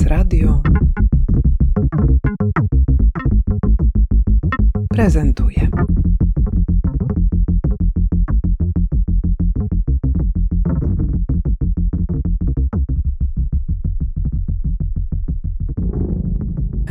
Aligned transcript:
Teraz 0.00 0.18
Radio 0.18 0.62
prezentuje. 4.88 5.59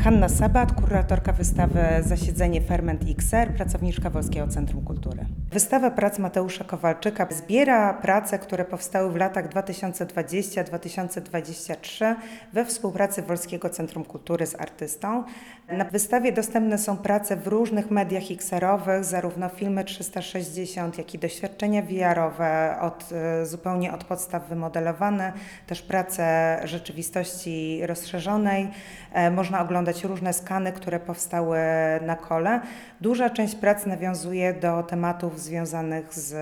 Hanna 0.09 0.29
Sabat, 0.29 0.73
kuratorka 0.73 1.33
wystawy 1.33 1.79
Zasiedzenie 2.01 2.61
Ferment 2.61 3.01
XR, 3.09 3.53
pracowniczka 3.57 4.09
Wolskiego 4.09 4.47
Centrum 4.47 4.83
Kultury. 4.83 5.25
Wystawa 5.51 5.91
prac 5.91 6.19
Mateusza 6.19 6.63
Kowalczyka 6.63 7.27
zbiera 7.31 7.93
prace, 7.93 8.39
które 8.39 8.65
powstały 8.65 9.11
w 9.11 9.15
latach 9.15 9.49
2020-2023 9.49 12.15
we 12.53 12.65
współpracy 12.65 13.21
Wolskiego 13.21 13.69
Centrum 13.69 14.05
Kultury 14.05 14.45
z 14.45 14.55
artystą. 14.55 15.23
Na 15.71 15.85
wystawie 15.85 16.31
dostępne 16.31 16.77
są 16.77 16.97
prace 16.97 17.35
w 17.35 17.47
różnych 17.47 17.91
mediach 17.91 18.23
XR-owych, 18.31 19.05
zarówno 19.05 19.49
filmy 19.49 19.83
360, 19.83 20.97
jak 20.97 21.13
i 21.13 21.19
doświadczenia 21.19 21.81
VR-owe, 21.81 22.77
od, 22.81 23.09
e, 23.11 23.45
zupełnie 23.45 23.93
od 23.93 24.03
podstaw 24.03 24.49
wymodelowane, 24.49 25.33
też 25.67 25.81
prace 25.81 26.57
rzeczywistości 26.63 27.81
rozszerzonej. 27.85 28.67
E, 29.13 29.31
Można 29.31 29.61
oglądać 29.61 29.98
różne 30.03 30.33
skany, 30.33 30.71
które 30.71 30.99
powstały 30.99 31.59
na 32.01 32.15
kole. 32.15 32.61
Duża 33.01 33.29
część 33.29 33.55
prac 33.55 33.85
nawiązuje 33.85 34.53
do 34.53 34.83
tematów 34.83 35.39
związanych 35.39 36.13
z 36.13 36.35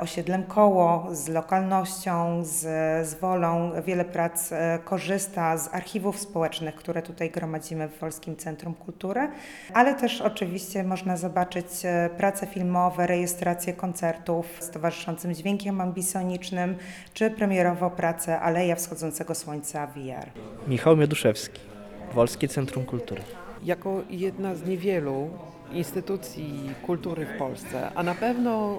osiedlem 0.00 0.42
koło, 0.42 1.08
z 1.12 1.28
lokalnością, 1.28 2.44
z, 2.44 2.60
z 3.08 3.14
wolą. 3.14 3.70
Wiele 3.86 4.04
prac 4.04 4.52
e, 4.52 4.78
korzysta 4.84 5.56
z 5.56 5.74
archiwów 5.74 6.18
społecznych, 6.18 6.74
które 6.74 7.02
tutaj 7.02 7.30
gromadzimy 7.30 7.88
w 7.88 7.98
Wolskim 7.98 8.36
Centrum 8.36 8.74
Kultury, 8.74 9.28
ale 9.74 9.94
też 9.94 10.20
oczywiście 10.20 10.84
można 10.84 11.16
zobaczyć 11.16 11.66
e, 11.84 12.10
prace 12.16 12.46
filmowe, 12.46 13.06
rejestracje 13.06 13.72
koncertów 13.72 14.46
z 14.60 14.70
towarzyszącym 14.70 15.34
dźwiękiem 15.34 15.80
ambisonicznym, 15.80 16.76
czy 17.14 17.30
premierowo 17.30 17.90
pracę 17.90 18.40
Aleja 18.40 18.76
Wschodzącego 18.76 19.34
Słońca 19.34 19.86
VR. 19.86 20.30
Michał 20.68 20.96
Mioduszewski, 20.96 21.73
Wolskie 22.12 22.48
Centrum 22.48 22.84
Kultury. 22.84 23.22
Jako 23.64 24.02
jedna 24.10 24.54
z 24.54 24.66
niewielu 24.66 25.30
instytucji 25.72 26.70
kultury 26.86 27.26
w 27.26 27.38
Polsce, 27.38 27.90
a 27.94 28.02
na 28.02 28.14
pewno 28.14 28.78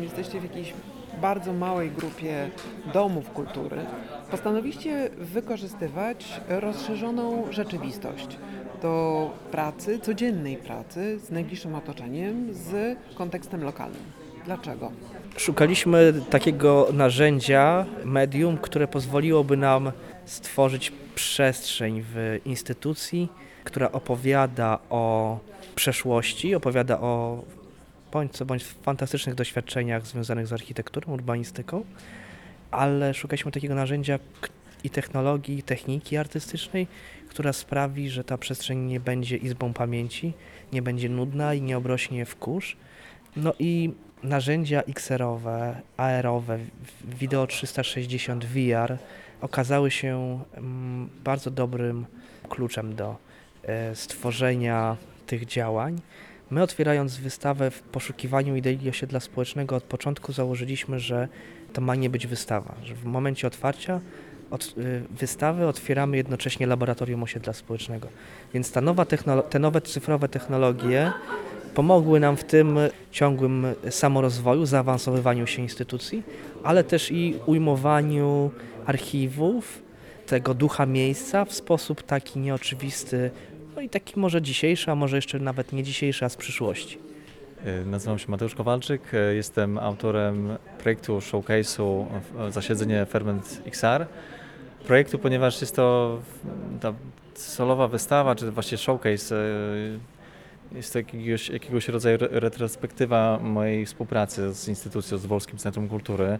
y, 0.00 0.04
jesteście 0.04 0.40
w 0.40 0.42
jakiejś 0.42 0.72
bardzo 1.20 1.52
małej 1.52 1.90
grupie 1.90 2.50
domów 2.92 3.30
kultury, 3.30 3.76
postanowiliście 4.30 5.10
wykorzystywać 5.18 6.40
rozszerzoną 6.48 7.44
rzeczywistość 7.50 8.38
do 8.82 9.30
pracy, 9.50 9.98
codziennej 9.98 10.56
pracy 10.56 11.18
z 11.18 11.30
najbliższym 11.30 11.74
otoczeniem, 11.74 12.54
z 12.54 12.98
kontekstem 13.14 13.64
lokalnym. 13.64 14.02
Dlaczego? 14.44 14.90
Szukaliśmy 15.36 16.12
takiego 16.30 16.88
narzędzia, 16.92 17.86
medium, 18.04 18.58
które 18.58 18.88
pozwoliłoby 18.88 19.56
nam 19.56 19.92
stworzyć 20.26 20.92
przestrzeń 21.14 22.02
w 22.06 22.40
instytucji, 22.44 23.28
która 23.64 23.92
opowiada 23.92 24.78
o 24.90 25.38
przeszłości, 25.74 26.54
opowiada 26.54 27.00
o 27.00 27.44
bądź 28.12 28.32
co 28.32 28.46
bądź 28.46 28.64
fantastycznych 28.64 29.34
doświadczeniach 29.34 30.06
związanych 30.06 30.46
z 30.46 30.52
architekturą, 30.52 31.12
urbanistyką, 31.12 31.84
ale 32.70 33.14
szukaliśmy 33.14 33.52
takiego 33.52 33.74
narzędzia 33.74 34.18
i 34.84 34.90
technologii, 34.90 35.62
techniki 35.62 36.16
artystycznej, 36.16 36.86
która 37.28 37.52
sprawi, 37.52 38.10
że 38.10 38.24
ta 38.24 38.38
przestrzeń 38.38 38.78
nie 38.78 39.00
będzie 39.00 39.36
izbą 39.36 39.72
pamięci, 39.72 40.32
nie 40.72 40.82
będzie 40.82 41.08
nudna 41.08 41.54
i 41.54 41.62
nie 41.62 41.76
obrośnie 41.76 42.24
w 42.24 42.36
kurz. 42.36 42.76
No 43.36 43.52
i 43.58 43.92
narzędzia 44.22 44.82
XR-owe, 44.82 45.80
AR-owe, 45.96 46.58
wideo 47.04 47.46
360 47.46 48.44
VR 48.44 48.98
okazały 49.40 49.90
się 49.90 50.40
mm, 50.54 51.08
bardzo 51.24 51.50
dobrym 51.50 52.06
kluczem 52.48 52.94
do 52.94 53.16
e, 53.62 53.94
stworzenia 53.96 54.96
tych 55.26 55.46
działań. 55.46 56.00
My 56.50 56.62
otwierając 56.62 57.16
wystawę 57.16 57.70
w 57.70 57.82
poszukiwaniu 57.82 58.56
idei 58.56 58.88
osiedla 58.88 59.20
społecznego 59.20 59.76
od 59.76 59.84
początku 59.84 60.32
założyliśmy, 60.32 61.00
że 61.00 61.28
to 61.72 61.80
ma 61.80 61.94
nie 61.94 62.10
być 62.10 62.26
wystawa, 62.26 62.74
że 62.84 62.94
w 62.94 63.04
momencie 63.04 63.46
otwarcia 63.46 64.00
od, 64.50 64.74
y, 64.78 65.02
wystawy 65.10 65.66
otwieramy 65.66 66.16
jednocześnie 66.16 66.66
laboratorium 66.66 67.22
osiedla 67.22 67.52
społecznego. 67.52 68.08
Więc 68.54 68.72
ta 68.72 68.80
nowa 68.80 69.04
technolo- 69.04 69.42
te 69.42 69.58
nowe 69.58 69.80
cyfrowe 69.80 70.28
technologie 70.28 71.12
pomogły 71.80 72.20
nam 72.20 72.36
w 72.36 72.44
tym 72.44 72.78
ciągłym 73.10 73.66
samorozwoju, 73.90 74.66
zaawansowywaniu 74.66 75.46
się 75.46 75.62
instytucji, 75.62 76.22
ale 76.64 76.84
też 76.84 77.10
i 77.12 77.34
ujmowaniu 77.46 78.50
archiwów, 78.86 79.82
tego 80.26 80.54
ducha 80.54 80.86
miejsca 80.86 81.44
w 81.44 81.52
sposób 81.52 82.02
taki 82.02 82.38
nieoczywisty, 82.38 83.30
no 83.76 83.82
i 83.82 83.88
taki 83.88 84.20
może 84.20 84.42
dzisiejszy, 84.42 84.90
a 84.90 84.94
może 84.94 85.16
jeszcze 85.16 85.38
nawet 85.38 85.72
nie 85.72 85.82
dzisiejszy, 85.82 86.24
a 86.24 86.28
z 86.28 86.36
przyszłości. 86.36 86.98
Y, 87.82 87.86
Nazywam 87.86 88.18
się 88.18 88.26
Mateusz 88.30 88.54
Kowalczyk, 88.54 89.14
y, 89.14 89.34
jestem 89.34 89.78
autorem 89.78 90.56
projektu 90.78 91.18
showcase'u 91.18 92.06
w- 92.48 92.52
Zasiedzenie 92.52 93.06
Ferment 93.06 93.62
XR. 93.66 94.06
Projektu, 94.86 95.18
ponieważ 95.18 95.60
jest 95.60 95.76
to 95.76 96.18
ta 96.80 96.92
solowa 97.34 97.88
wystawa, 97.88 98.34
czy 98.34 98.50
właściwie 98.50 98.78
showcase, 98.78 99.34
jest 100.72 100.92
to 100.92 100.98
jakiegoś, 100.98 101.48
jakiegoś 101.48 101.88
rodzaju 101.88 102.14
re- 102.20 102.28
retrospektywa 102.30 103.38
mojej 103.42 103.86
współpracy 103.86 104.54
z 104.54 104.68
instytucją, 104.68 105.18
z 105.18 105.26
Wolskim 105.26 105.58
Centrum 105.58 105.88
Kultury, 105.88 106.38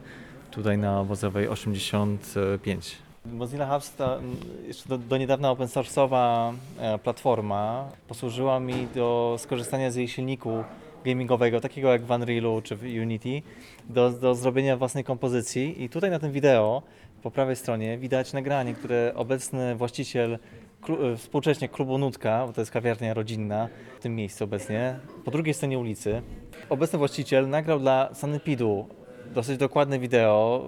tutaj 0.51 0.79
na 0.79 1.01
Obozowej 1.01 1.49
85. 1.49 2.97
Mozilla 3.33 3.67
Hubs 3.67 3.95
to 3.95 4.19
mm, 4.19 4.37
jeszcze 4.67 4.89
do, 4.89 4.99
do 4.99 5.17
niedawna 5.17 5.51
open 5.51 5.67
source'owa 5.67 6.53
e, 6.79 6.99
platforma 6.99 7.89
posłużyła 8.09 8.61
mi 8.61 8.89
do 8.95 9.37
skorzystania 9.39 9.91
z 9.91 9.97
jej 9.97 10.09
silniku 10.09 10.65
gamingowego, 11.05 11.61
takiego 11.61 11.93
jak 11.93 12.03
w 12.03 12.11
Unrealu 12.11 12.63
czy 12.63 12.77
w 12.77 12.83
Unity, 12.83 13.43
do, 13.89 14.11
do 14.11 14.35
zrobienia 14.35 14.77
własnej 14.77 15.05
kompozycji. 15.05 15.83
I 15.83 15.89
tutaj 15.89 16.11
na 16.11 16.19
tym 16.19 16.33
wideo 16.33 16.83
po 17.27 17.31
prawej 17.31 17.57
stronie 17.57 17.99
widać 17.99 18.33
nagranie, 18.33 18.75
które 18.75 19.13
obecny 19.15 19.75
właściciel 19.77 20.39
klu, 20.81 21.07
e, 21.07 21.17
współcześnie 21.17 21.69
klubu 21.69 21.99
Nutka, 21.99 22.47
bo 22.47 22.53
to 22.53 22.61
jest 22.61 22.71
kawiarnia 22.71 23.15
rodzinna 23.15 23.69
w 23.99 24.03
tym 24.03 24.15
miejscu 24.17 24.45
obecnie, 24.45 24.99
po 25.25 25.31
drugiej 25.31 25.55
stronie 25.55 25.79
ulicy, 25.79 26.23
obecny 26.69 26.99
właściciel 26.99 27.49
nagrał 27.49 27.79
dla 27.79 28.15
Sanepidu 28.15 28.89
dosyć 29.35 29.59
dokładne 29.59 29.99
wideo, 29.99 30.65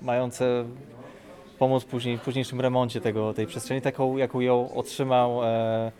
e, 0.00 0.04
mające 0.04 0.64
pomóc 1.58 1.84
później, 1.84 2.18
w 2.18 2.20
późniejszym 2.20 2.60
remoncie 2.60 3.00
tego, 3.00 3.34
tej 3.34 3.46
przestrzeni, 3.46 3.80
taką 3.80 4.16
jaką 4.16 4.40
ją 4.40 4.74
otrzymał 4.74 5.44
e, 5.44 5.92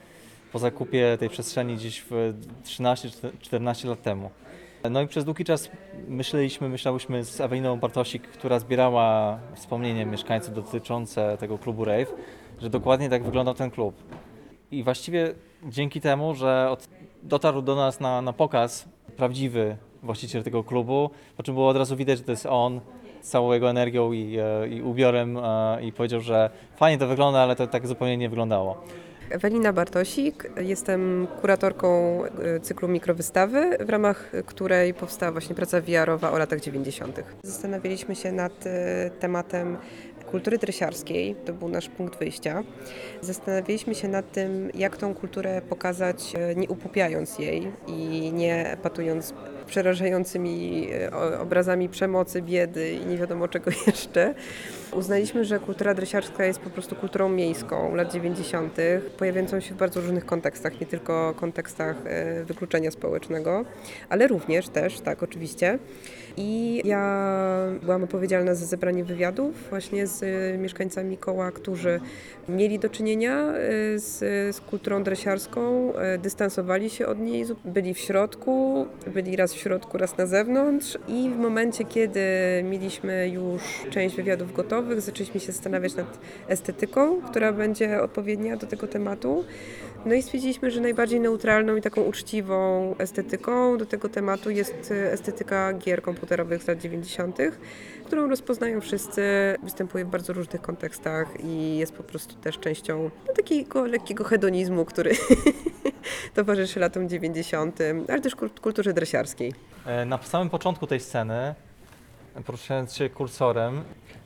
po 0.52 0.58
zakupie 0.58 1.16
tej 1.20 1.28
przestrzeni 1.28 1.74
gdzieś 1.74 2.04
w 2.10 2.34
13-14 2.64 3.88
lat 3.88 4.02
temu. 4.02 4.30
No 4.90 5.02
i 5.02 5.06
przez 5.06 5.24
długi 5.24 5.44
czas 5.44 5.70
myśleliśmy, 6.08 6.68
myślałyśmy 6.68 7.24
z 7.24 7.40
Eweliną 7.40 7.76
Bartosik, 7.76 8.22
która 8.22 8.58
zbierała 8.58 9.38
wspomnienia 9.54 10.06
mieszkańców 10.06 10.54
dotyczące 10.54 11.36
tego 11.40 11.58
klubu 11.58 11.84
Rave, 11.84 12.14
że 12.60 12.70
dokładnie 12.70 13.10
tak 13.10 13.24
wyglądał 13.24 13.54
ten 13.54 13.70
klub. 13.70 13.94
I 14.70 14.82
właściwie 14.82 15.34
dzięki 15.64 16.00
temu, 16.00 16.34
że 16.34 16.70
od, 16.70 16.88
dotarł 17.22 17.62
do 17.62 17.74
nas 17.74 18.00
na, 18.00 18.22
na 18.22 18.32
pokaz 18.32 18.88
prawdziwy 19.16 19.76
właściciel 20.02 20.42
tego 20.42 20.64
klubu, 20.64 21.10
po 21.36 21.42
czym 21.42 21.54
było 21.54 21.68
od 21.68 21.76
razu 21.76 21.96
widać, 21.96 22.18
że 22.18 22.24
to 22.24 22.32
jest 22.32 22.46
on, 22.46 22.80
z 23.20 23.28
całą 23.28 23.52
jego 23.52 23.70
energią 23.70 24.12
i, 24.12 24.36
e, 24.38 24.68
i 24.68 24.82
ubiorem 24.82 25.36
e, 25.36 25.78
i 25.82 25.92
powiedział, 25.92 26.20
że 26.20 26.50
fajnie 26.76 26.98
to 26.98 27.06
wygląda, 27.06 27.40
ale 27.40 27.56
to 27.56 27.66
tak 27.66 27.86
zupełnie 27.86 28.16
nie 28.16 28.28
wyglądało. 28.28 28.82
Ewelina 29.30 29.72
Bartosik, 29.72 30.50
jestem 30.60 31.26
kuratorką 31.40 32.20
y, 32.56 32.60
cyklu 32.60 32.88
mikrowystawy, 32.88 33.76
w 33.80 33.90
ramach 33.90 34.32
której 34.46 34.94
powstała 34.94 35.32
właśnie 35.32 35.54
praca 35.54 35.80
VR-owa 35.80 36.32
o 36.32 36.38
latach 36.38 36.60
90. 36.60 37.20
Zastanawialiśmy 37.42 38.14
się 38.14 38.32
nad 38.32 38.66
y, 38.66 38.70
tematem 39.20 39.76
kultury 40.30 40.58
dresiarskiej, 40.58 41.34
to 41.34 41.52
był 41.52 41.68
nasz 41.68 41.88
punkt 41.88 42.18
wyjścia. 42.18 42.62
Zastanawialiśmy 43.20 43.94
się 43.94 44.08
nad 44.08 44.32
tym, 44.32 44.70
jak 44.74 44.96
tą 44.96 45.14
kulturę 45.14 45.62
pokazać, 45.68 46.34
y, 46.52 46.56
nie 46.56 46.68
upupiając 46.68 47.38
jej 47.38 47.72
i 47.86 48.32
nie 48.32 48.76
patując 48.82 49.34
przerażającymi 49.66 50.88
obrazami 51.40 51.88
przemocy, 51.88 52.42
biedy 52.42 52.92
i 52.92 53.06
nie 53.06 53.18
wiadomo 53.18 53.48
czego 53.48 53.70
jeszcze. 53.86 54.34
Uznaliśmy, 54.92 55.44
że 55.44 55.58
kultura 55.58 55.94
dresiarska 55.94 56.44
jest 56.44 56.60
po 56.60 56.70
prostu 56.70 56.96
kulturą 56.96 57.28
miejską 57.28 57.94
lat 57.94 58.12
90., 58.12 58.76
pojawiającą 59.18 59.60
się 59.60 59.74
w 59.74 59.78
bardzo 59.78 60.00
różnych 60.00 60.26
kontekstach, 60.26 60.80
nie 60.80 60.86
tylko 60.86 61.34
kontekstach 61.36 61.96
e, 62.04 62.44
wykluczenia 62.44 62.90
społecznego, 62.90 63.64
ale 64.08 64.26
również 64.26 64.68
też, 64.68 65.00
tak 65.00 65.22
oczywiście. 65.22 65.78
I 66.36 66.82
ja 66.84 67.32
byłam 67.82 68.04
odpowiedzialna 68.04 68.54
za 68.54 68.66
zebranie 68.66 69.04
wywiadów 69.04 69.68
właśnie 69.70 70.06
z 70.06 70.24
mieszkańcami 70.60 71.16
koła, 71.16 71.52
którzy 71.52 72.00
mieli 72.48 72.78
do 72.78 72.88
czynienia 72.88 73.54
y, 73.94 73.98
z, 73.98 74.18
z 74.56 74.60
kulturą 74.60 75.02
dresiarską, 75.02 75.92
y, 76.14 76.18
dystansowali 76.18 76.90
się 76.90 77.06
od 77.06 77.18
niej, 77.18 77.44
byli 77.64 77.94
w 77.94 77.98
środku, 77.98 78.86
byli 79.06 79.36
raz 79.36 79.54
w 79.54 79.56
środku, 79.56 79.98
raz 79.98 80.18
na 80.18 80.26
zewnątrz 80.26 80.98
i 81.08 81.30
w 81.30 81.38
momencie, 81.38 81.84
kiedy 81.84 82.20
mieliśmy 82.64 83.28
już 83.28 83.62
część 83.90 84.16
wywiadów 84.16 84.52
gotowych, 84.52 84.81
zaczęliśmy 84.98 85.40
się 85.40 85.52
zastanawiać 85.52 85.94
nad 85.94 86.18
estetyką, 86.48 87.22
która 87.22 87.52
będzie 87.52 88.02
odpowiednia 88.02 88.56
do 88.56 88.66
tego 88.66 88.86
tematu. 88.86 89.44
No 90.06 90.14
i 90.14 90.22
stwierdziliśmy, 90.22 90.70
że 90.70 90.80
najbardziej 90.80 91.20
neutralną 91.20 91.76
i 91.76 91.82
taką 91.82 92.00
uczciwą 92.02 92.94
estetyką 92.98 93.78
do 93.78 93.86
tego 93.86 94.08
tematu 94.08 94.50
jest 94.50 94.90
y, 94.90 95.10
estetyka 95.12 95.72
gier 95.72 96.02
komputerowych 96.02 96.62
z 96.62 96.68
lat 96.68 96.78
90., 96.78 97.38
którą 98.04 98.28
rozpoznają 98.28 98.80
wszyscy, 98.80 99.22
występuje 99.62 100.04
w 100.04 100.08
bardzo 100.08 100.32
różnych 100.32 100.62
kontekstach 100.62 101.28
i 101.44 101.76
jest 101.78 101.92
po 101.92 102.02
prostu 102.02 102.34
też 102.34 102.58
częścią 102.58 103.10
no, 103.28 103.34
takiego 103.34 103.86
lekkiego 103.86 104.24
hedonizmu, 104.24 104.84
który 104.84 105.12
towarzyszy 106.34 106.80
latom 106.80 107.08
90., 107.08 107.78
ale 108.08 108.20
też 108.20 108.36
kul- 108.36 108.60
kulturze 108.60 108.92
dresiarskiej. 108.92 109.52
E, 109.86 110.04
Na 110.04 110.22
samym 110.22 110.50
początku 110.50 110.86
tej 110.86 111.00
sceny, 111.00 111.54
poruszając 112.46 112.94
się 112.94 113.10
kursorem, 113.10 113.82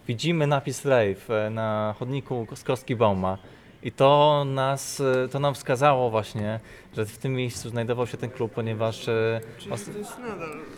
widzimy 0.08 0.46
napis 0.46 0.84
Rave 0.84 1.46
e, 1.46 1.50
na 1.50 1.94
chodniku 1.98 2.46
z 2.54 2.64
kostki 2.64 2.96
Bauma. 2.96 3.38
I 3.82 3.92
to, 3.92 4.44
nas, 4.44 5.00
e, 5.00 5.28
to 5.28 5.38
nam 5.38 5.54
wskazało 5.54 6.10
właśnie, 6.10 6.60
że 6.96 7.06
w 7.06 7.18
tym 7.18 7.32
miejscu 7.34 7.68
znajdował 7.68 8.06
się 8.06 8.16
ten 8.16 8.30
klub, 8.30 8.52
ponieważ... 8.52 9.08
e, 9.08 9.40
os- 9.70 9.90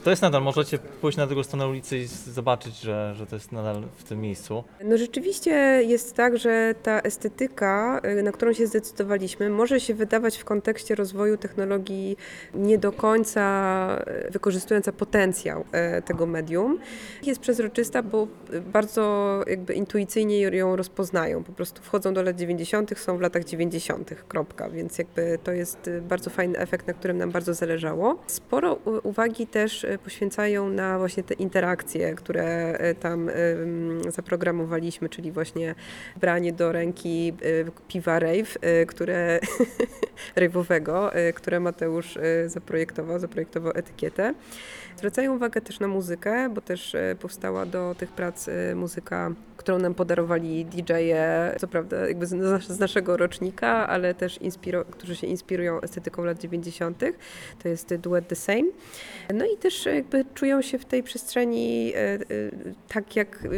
To 0.05 0.11
jest 0.11 0.23
nadal. 0.23 0.43
Możecie 0.43 0.79
pójść 0.79 1.19
na 1.19 1.27
drugą 1.27 1.43
stronę 1.43 1.69
ulicy 1.69 1.99
i 1.99 2.07
zobaczyć, 2.07 2.81
że, 2.81 3.15
że 3.17 3.27
to 3.27 3.37
jest 3.37 3.53
nadal 3.53 3.83
w 3.97 4.05
tym 4.05 4.21
miejscu. 4.21 4.65
No 4.85 4.99
rzeczywiście 4.99 5.51
jest 5.87 6.15
tak, 6.15 6.39
że 6.39 6.75
ta 6.83 7.01
estetyka, 7.01 8.01
y, 8.19 8.23
na 8.23 8.33
którą 8.33 8.53
się 8.53 8.67
zdecydowaliśmy, 8.67 9.51
może 9.51 9.81
się 9.81 9.95
wydawać 9.95 10.37
w 10.39 10.45
kontekście 10.45 10.95
rozwoju 10.95 11.37
technologii 11.37 12.17
nie 12.55 12.79
do 12.79 12.93
końca 12.93 14.05
y, 14.29 14.31
wykorzystująca 14.31 14.93
potencjał 14.93 15.65
tego 16.05 16.27
medium. 16.27 16.79
Jest 17.23 17.41
przezroczysta, 17.41 18.03
bo 18.03 18.27
bardzo 18.73 19.41
jakby 19.47 19.75
intuicyjnie 19.75 20.41
ją 20.41 20.77
rozpoznają. 20.77 21.45
Po 21.45 21.53
prostu 21.53 21.83
wchodzą 21.83 22.15
do 22.15 22.23
lat 22.23 22.37
90., 22.37 22.99
są 22.99 23.19
w 23.19 23.21
latach 23.21 23.45
90., 23.45 24.11
kropka, 24.29 24.71
więc 24.71 24.99
jakby 24.99 25.39
to 25.45 25.53
jest 25.53 25.91
bardzo 26.09 26.31
fajny 26.31 26.59
efekt, 26.59 26.87
na 26.87 26.93
którym 26.93 27.19
nam 27.19 27.31
bardzo 27.31 27.55
zależało. 27.55 28.23
Sporo 28.27 28.75
uwagi 29.03 29.47
też 29.47 29.85
y, 29.85 29.99
poświęcają 30.05 30.69
na 30.69 30.99
właśnie 30.99 31.23
te 31.23 31.35
interakcje, 31.35 32.15
które 32.15 32.79
y, 32.91 32.95
tam 32.95 33.29
ym, 33.29 34.01
zaprogramowaliśmy, 34.09 35.09
czyli 35.09 35.33
właśnie 35.33 35.75
branie 36.21 36.53
do 36.53 36.73
ręki 36.73 37.33
piwa 37.89 38.19
rave, 38.19 38.59
które 38.87 39.41
rave'owego, 40.37 41.11
które 41.35 41.61
Mateusz 41.61 42.19
zaprojektował, 42.47 43.19
zaprojektował 43.19 43.73
etykietę. 43.75 44.35
Zwracają 44.97 45.37
uwagę 45.37 45.61
też 45.61 45.81
na 45.81 45.89
muzykę, 45.89 46.49
bo 46.49 46.61
też 46.61 46.97
powstała 47.21 47.67
do 47.67 47.95
tych 47.99 48.13
prac 48.13 48.47
muzyka, 48.75 49.31
którą 49.59 49.79
nam 49.79 49.95
podarowali 49.95 50.65
DJ-e, 50.65 51.57
co 51.59 51.69
prawda 51.69 52.09
jakby 52.09 52.27
z, 52.27 52.33
nas- 52.33 52.69
z 52.69 52.79
naszego 52.79 53.17
rocznika, 53.17 53.89
ale 53.89 54.15
też 54.15 54.41
inspiro- 54.41 54.85
którzy 54.85 55.17
się 55.17 55.27
inspirują 55.27 55.81
estetyką 55.99 56.25
lat 56.25 56.39
90. 56.39 57.03
To 57.63 57.69
jest 57.69 57.95
duet 57.95 58.29
The 58.29 58.37
Same. 58.37 58.65
No 59.35 59.45
i 59.55 59.57
też 59.57 59.87
jakby 59.87 60.25
czują 60.35 60.63
się 60.63 60.79
w 60.79 60.85
tej 60.85 61.03
przestrzeni 61.03 61.93
e, 61.95 61.99
e, 61.99 62.19
tak, 62.89 63.17
jak 63.17 63.45
e, 63.45 63.49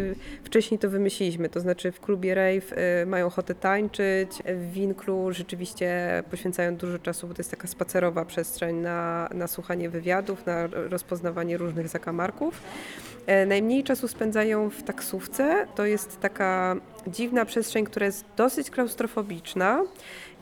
wcześniej 0.45 0.79
to 0.79 0.91
wymyśliliśmy. 0.91 1.49
To 1.49 1.61
znaczy 1.61 1.93
w 1.93 2.01
klubie 2.01 2.35
rave 2.35 2.75
mają 3.07 3.27
ochotę 3.27 3.55
tańczyć, 3.55 4.31
w 4.47 4.73
Winklu 4.73 5.33
rzeczywiście 5.33 6.23
poświęcają 6.31 6.77
dużo 6.77 6.99
czasu, 6.99 7.29
bo 7.29 7.35
to 7.35 7.41
jest 7.41 7.51
taka 7.51 7.69
spacerowa 7.69 8.25
przestrzeń 8.25 8.77
na, 8.77 9.29
na 9.35 9.47
słuchanie 9.47 9.91
wywiadów, 9.91 10.47
na 10.47 10.67
rozpoznawanie 10.67 11.57
różnych 11.57 11.89
zakamarków. 11.89 12.63
Najmniej 13.47 13.85
czasu 13.85 14.09
spędzają 14.09 14.71
w 14.71 14.83
taksówce. 14.83 15.67
To 15.75 15.85
jest 15.85 16.21
taka 16.21 16.77
dziwna 17.07 17.45
przestrzeń, 17.45 17.85
która 17.85 18.07
jest 18.07 18.25
dosyć 18.37 18.71
klaustrofobiczna. 18.71 19.85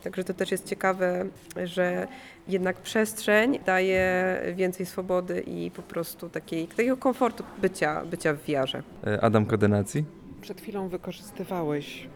Także 0.02 0.24
to 0.24 0.34
też 0.34 0.50
jest 0.50 0.66
ciekawe, 0.66 1.24
że 1.64 2.08
jednak 2.48 2.76
przestrzeń 2.76 3.58
daje 3.66 4.36
więcej 4.54 4.86
swobody 4.86 5.40
i 5.40 5.70
po 5.70 5.82
prostu 5.82 6.28
takiej, 6.28 6.66
takiego 6.68 6.96
komfortu 6.96 7.44
bycia, 7.62 8.04
bycia 8.04 8.34
w 8.34 8.44
wiarze. 8.44 8.82
E, 9.06 9.20
Adam 9.20 9.46
Kodenacji. 9.46 10.04
Przed 10.40 10.60
chwilą 10.60 10.88
wykorzystywałeś 10.88 12.08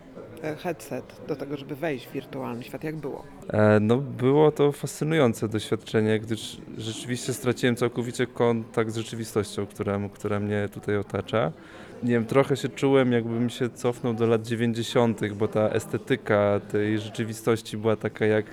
e, 0.42 0.56
headset 0.56 1.20
do 1.28 1.36
tego, 1.36 1.56
żeby 1.56 1.76
wejść 1.76 2.06
w 2.08 2.12
wirtualny 2.12 2.62
świat. 2.62 2.84
Jak 2.84 2.96
było? 2.96 3.24
E, 3.48 3.80
No, 3.80 3.96
było 3.96 4.52
to 4.52 4.72
fascynujące 4.72 5.48
doświadczenie, 5.48 6.20
gdyż 6.20 6.60
rzeczywiście 6.78 7.32
straciłem 7.32 7.76
całkowicie 7.76 8.26
kontakt 8.26 8.90
z 8.90 8.96
rzeczywistością, 8.96 9.66
która, 9.66 10.00
która 10.14 10.40
mnie 10.40 10.68
tutaj 10.72 10.96
otacza. 10.96 11.52
Nie 12.02 12.10
wiem, 12.10 12.24
trochę 12.24 12.56
się 12.56 12.68
czułem, 12.68 13.12
jakbym 13.12 13.50
się 13.50 13.70
cofnął 13.70 14.14
do 14.14 14.26
lat 14.26 14.46
90., 14.46 15.32
bo 15.34 15.48
ta 15.48 15.68
estetyka 15.68 16.60
tej 16.72 16.98
rzeczywistości 16.98 17.76
była 17.76 17.96
taka 17.96 18.26
jak 18.26 18.46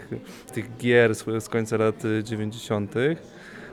tych 0.53 0.77
gier 0.77 1.15
z, 1.15 1.49
końca 1.49 1.77
lat 1.77 2.05
y, 2.05 2.23
90. 2.23 2.93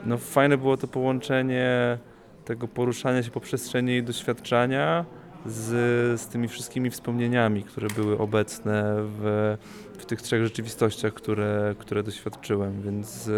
No, 0.06 0.18
fajne 0.18 0.58
było 0.58 0.76
to 0.76 0.88
połączenie 0.88 1.98
tego 2.44 2.68
poruszania 2.68 3.22
się 3.22 3.30
po 3.30 3.40
przestrzeni 3.40 3.96
i 3.96 4.02
doświadczania 4.02 5.04
z, 5.46 6.20
z 6.20 6.26
tymi 6.26 6.48
wszystkimi 6.48 6.90
wspomnieniami, 6.90 7.62
które 7.62 7.88
były 7.88 8.18
obecne 8.18 8.96
w, 8.98 9.56
w 9.98 10.06
tych 10.06 10.22
trzech 10.22 10.44
rzeczywistościach, 10.44 11.14
które, 11.14 11.74
które 11.78 12.02
doświadczyłem, 12.02 12.82
więc 12.82 13.30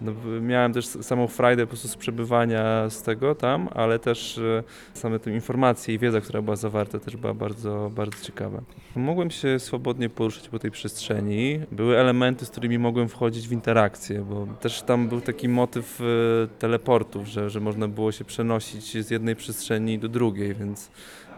no, 0.00 0.12
miałem 0.40 0.72
też 0.72 0.86
samą 0.86 1.28
frajdę 1.28 1.62
po 1.62 1.68
prostu 1.68 1.88
z 1.88 1.96
przebywania 1.96 2.90
z 2.90 3.02
tego 3.02 3.34
tam, 3.34 3.68
ale 3.74 3.98
też 3.98 4.38
e, 4.38 4.62
same 4.94 5.18
te 5.18 5.30
informacje 5.30 5.94
i 5.94 5.98
wiedza, 5.98 6.20
która 6.20 6.42
była 6.42 6.56
zawarta 6.56 6.98
też 6.98 7.16
była 7.16 7.34
bardzo, 7.34 7.90
bardzo 7.94 8.24
ciekawa. 8.24 8.62
Mogłem 8.96 9.30
się 9.30 9.58
swobodnie 9.58 10.08
poruszać 10.08 10.48
po 10.48 10.58
tej 10.58 10.70
przestrzeni. 10.70 11.60
Były 11.72 11.98
elementy, 11.98 12.46
z 12.46 12.50
którymi 12.50 12.78
mogłem 12.78 13.08
wchodzić 13.08 13.48
w 13.48 13.52
interakcję, 13.52 14.26
bo 14.30 14.46
też 14.60 14.82
tam 14.82 15.08
był 15.08 15.20
taki 15.20 15.48
motyw 15.48 16.00
e, 16.00 16.04
teleportów, 16.58 17.26
że, 17.26 17.50
że 17.50 17.60
można 17.60 17.88
było 17.88 18.12
się 18.12 18.24
przenosić 18.24 19.06
z 19.06 19.10
jednej 19.10 19.36
przestrzeni 19.36 19.98
do 19.98 20.08
drugiej, 20.08 20.54
więc 20.54 20.90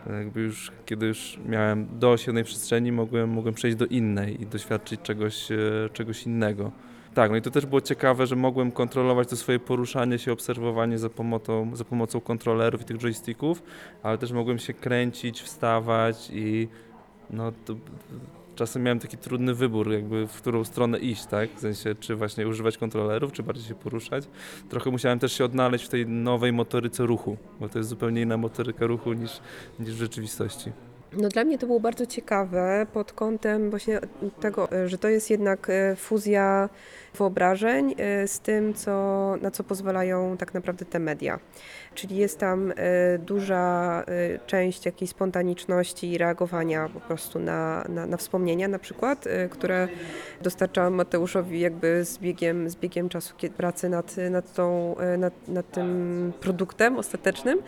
jakby 0.07 0.41
już, 0.41 0.73
kiedy 0.87 1.07
już 1.07 1.39
miałem 1.47 1.87
dość 1.99 2.27
jednej 2.27 2.45
przestrzeni, 2.45 2.93
mogłem, 2.93 3.31
mogłem 3.31 3.55
przejść 3.55 3.77
do 3.77 3.87
innej 3.87 4.43
i 4.43 4.47
doświadczyć 4.47 5.01
czegoś, 5.03 5.53
e, 5.53 5.57
czegoś 5.93 6.27
innego. 6.27 6.73
Tak, 7.15 7.31
no 7.31 7.37
i 7.37 7.43
to 7.43 7.51
też 7.51 7.67
było 7.67 7.81
ciekawe, 7.81 8.27
że 8.27 8.37
mogłem 8.37 8.73
kontrolować 8.73 9.29
to 9.29 9.37
swoje 9.37 9.59
poruszanie 9.59 10.19
się, 10.19 10.33
obserwowanie 10.33 10.99
za 10.99 11.11
pomocą, 11.11 11.77
za 11.77 11.85
pomocą 11.85 12.21
kontrolerów 12.21 12.81
i 12.81 12.85
tych 12.85 12.97
joysticków, 12.97 13.63
ale 14.03 14.19
też 14.19 14.33
mogłem 14.33 14.59
się 14.59 14.75
kręcić, 14.75 15.43
wstawać 15.43 16.31
i 16.33 16.69
no 17.31 17.53
to 17.65 17.75
czasem 18.59 18.83
miałem 18.83 18.99
taki 18.99 19.19
trudny 19.19 19.55
wybór, 19.55 19.93
jakby 19.93 20.27
w 20.27 20.37
którą 20.37 20.65
stronę 20.65 20.99
iść, 20.99 21.27
tak? 21.27 21.51
W 21.51 21.61
sensie, 21.61 21.95
czy 22.01 22.17
właśnie 22.17 22.49
używać 22.49 22.79
kontrolerów, 22.79 23.33
czy 23.33 23.43
bardziej 23.43 23.65
się 23.65 23.75
poruszać. 23.75 24.25
Trochę 24.69 24.91
musiałem 24.91 25.19
też 25.19 25.33
się 25.33 25.45
odnaleźć 25.45 25.85
w 25.85 25.89
tej 25.89 26.07
nowej 26.07 26.53
motoryce 26.53 27.07
ruchu, 27.07 27.37
bo 27.61 27.69
to 27.69 27.79
jest 27.79 27.91
zupełnie 27.91 28.23
inna 28.23 28.37
motoryka 28.37 28.87
ruchu 28.87 29.13
niż, 29.13 29.41
niż 29.79 29.95
w 29.95 29.99
rzeczywistości. 29.99 30.73
No 31.13 31.29
dla 31.29 31.45
mnie 31.45 31.59
to 31.59 31.67
było 31.67 31.81
bardzo 31.81 32.07
ciekawe 32.07 32.87
pod 32.93 33.13
kątem 33.13 33.71
właśnie 33.71 34.01
tego, 34.41 34.73
e, 34.73 34.89
że 34.89 34.99
to 34.99 35.09
jest 35.09 35.31
jednak 35.31 35.71
e, 35.71 35.97
fuzja 35.97 36.69
wyobrażeń 37.19 37.95
e, 37.99 38.29
z 38.29 38.41
tym, 38.41 38.75
co, 38.75 38.91
na 39.43 39.51
co 39.51 39.65
pozwalają 39.65 40.37
tak 40.37 40.55
naprawdę 40.55 40.85
te 40.85 40.99
media. 40.99 41.39
Czyli 41.95 42.17
jest 42.17 42.39
tam 42.39 42.73
e, 42.77 43.19
duża 43.19 44.05
e, 44.07 44.39
część 44.47 44.87
jakiejś 44.87 45.11
spontaniczności 45.11 46.11
i 46.13 46.19
reagowania 46.19 46.89
po 46.89 47.01
prostu 47.01 47.39
na, 47.39 47.85
na, 47.89 48.07
na 48.07 48.17
wspomnienia 48.17 48.69
na 48.69 48.79
przykład, 48.79 49.25
które 49.51 49.89
dostarczałam 50.43 50.95
Mateuszowi 50.95 51.61
jakby 51.61 52.05
z 52.05 52.19
biegiem, 52.19 52.71
z 52.71 52.77
biegiem 52.77 53.09
czasu 53.09 53.35
pracy 53.57 53.89
nad, 53.89 54.17
nad, 54.31 54.55
tą, 54.55 54.97
nad, 55.19 55.49
nad 55.49 55.71
tym 55.71 56.33
produktem 56.41 56.99
ostatecznym. 56.99 57.63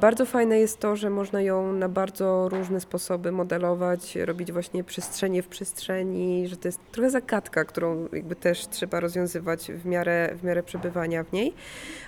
Bardzo 0.00 0.26
fajne 0.26 0.58
jest 0.58 0.78
to, 0.78 0.96
że 0.96 1.10
można 1.10 1.42
ją 1.42 1.72
na 1.72 1.88
bardzo 1.88 2.48
różne 2.48 2.80
sposoby 2.80 3.32
modelować, 3.32 4.16
robić 4.16 4.52
właśnie 4.52 4.84
przestrzenie 4.84 5.42
w 5.42 5.48
przestrzeni, 5.48 6.48
że 6.48 6.56
to 6.56 6.68
jest 6.68 6.80
trochę 6.92 7.10
zagadka, 7.10 7.64
którą 7.64 8.08
jakby 8.12 8.36
też 8.36 8.68
trzeba 8.68 8.79
rozwiązywać 9.00 9.72
w 9.72 9.86
miarę, 9.86 10.30
w 10.36 10.44
miarę 10.44 10.62
przebywania 10.62 11.24
w 11.24 11.32
niej, 11.32 11.54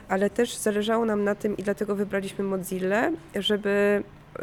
ale 0.09 0.31
też 0.31 0.57
zależało 0.57 1.05
nam 1.05 1.25
na 1.25 1.35
tym 1.35 1.57
i 1.57 1.63
dlatego 1.63 1.97
wybraliśmy 1.97 2.45
Mozilla, 2.45 3.11
żeby 3.35 4.03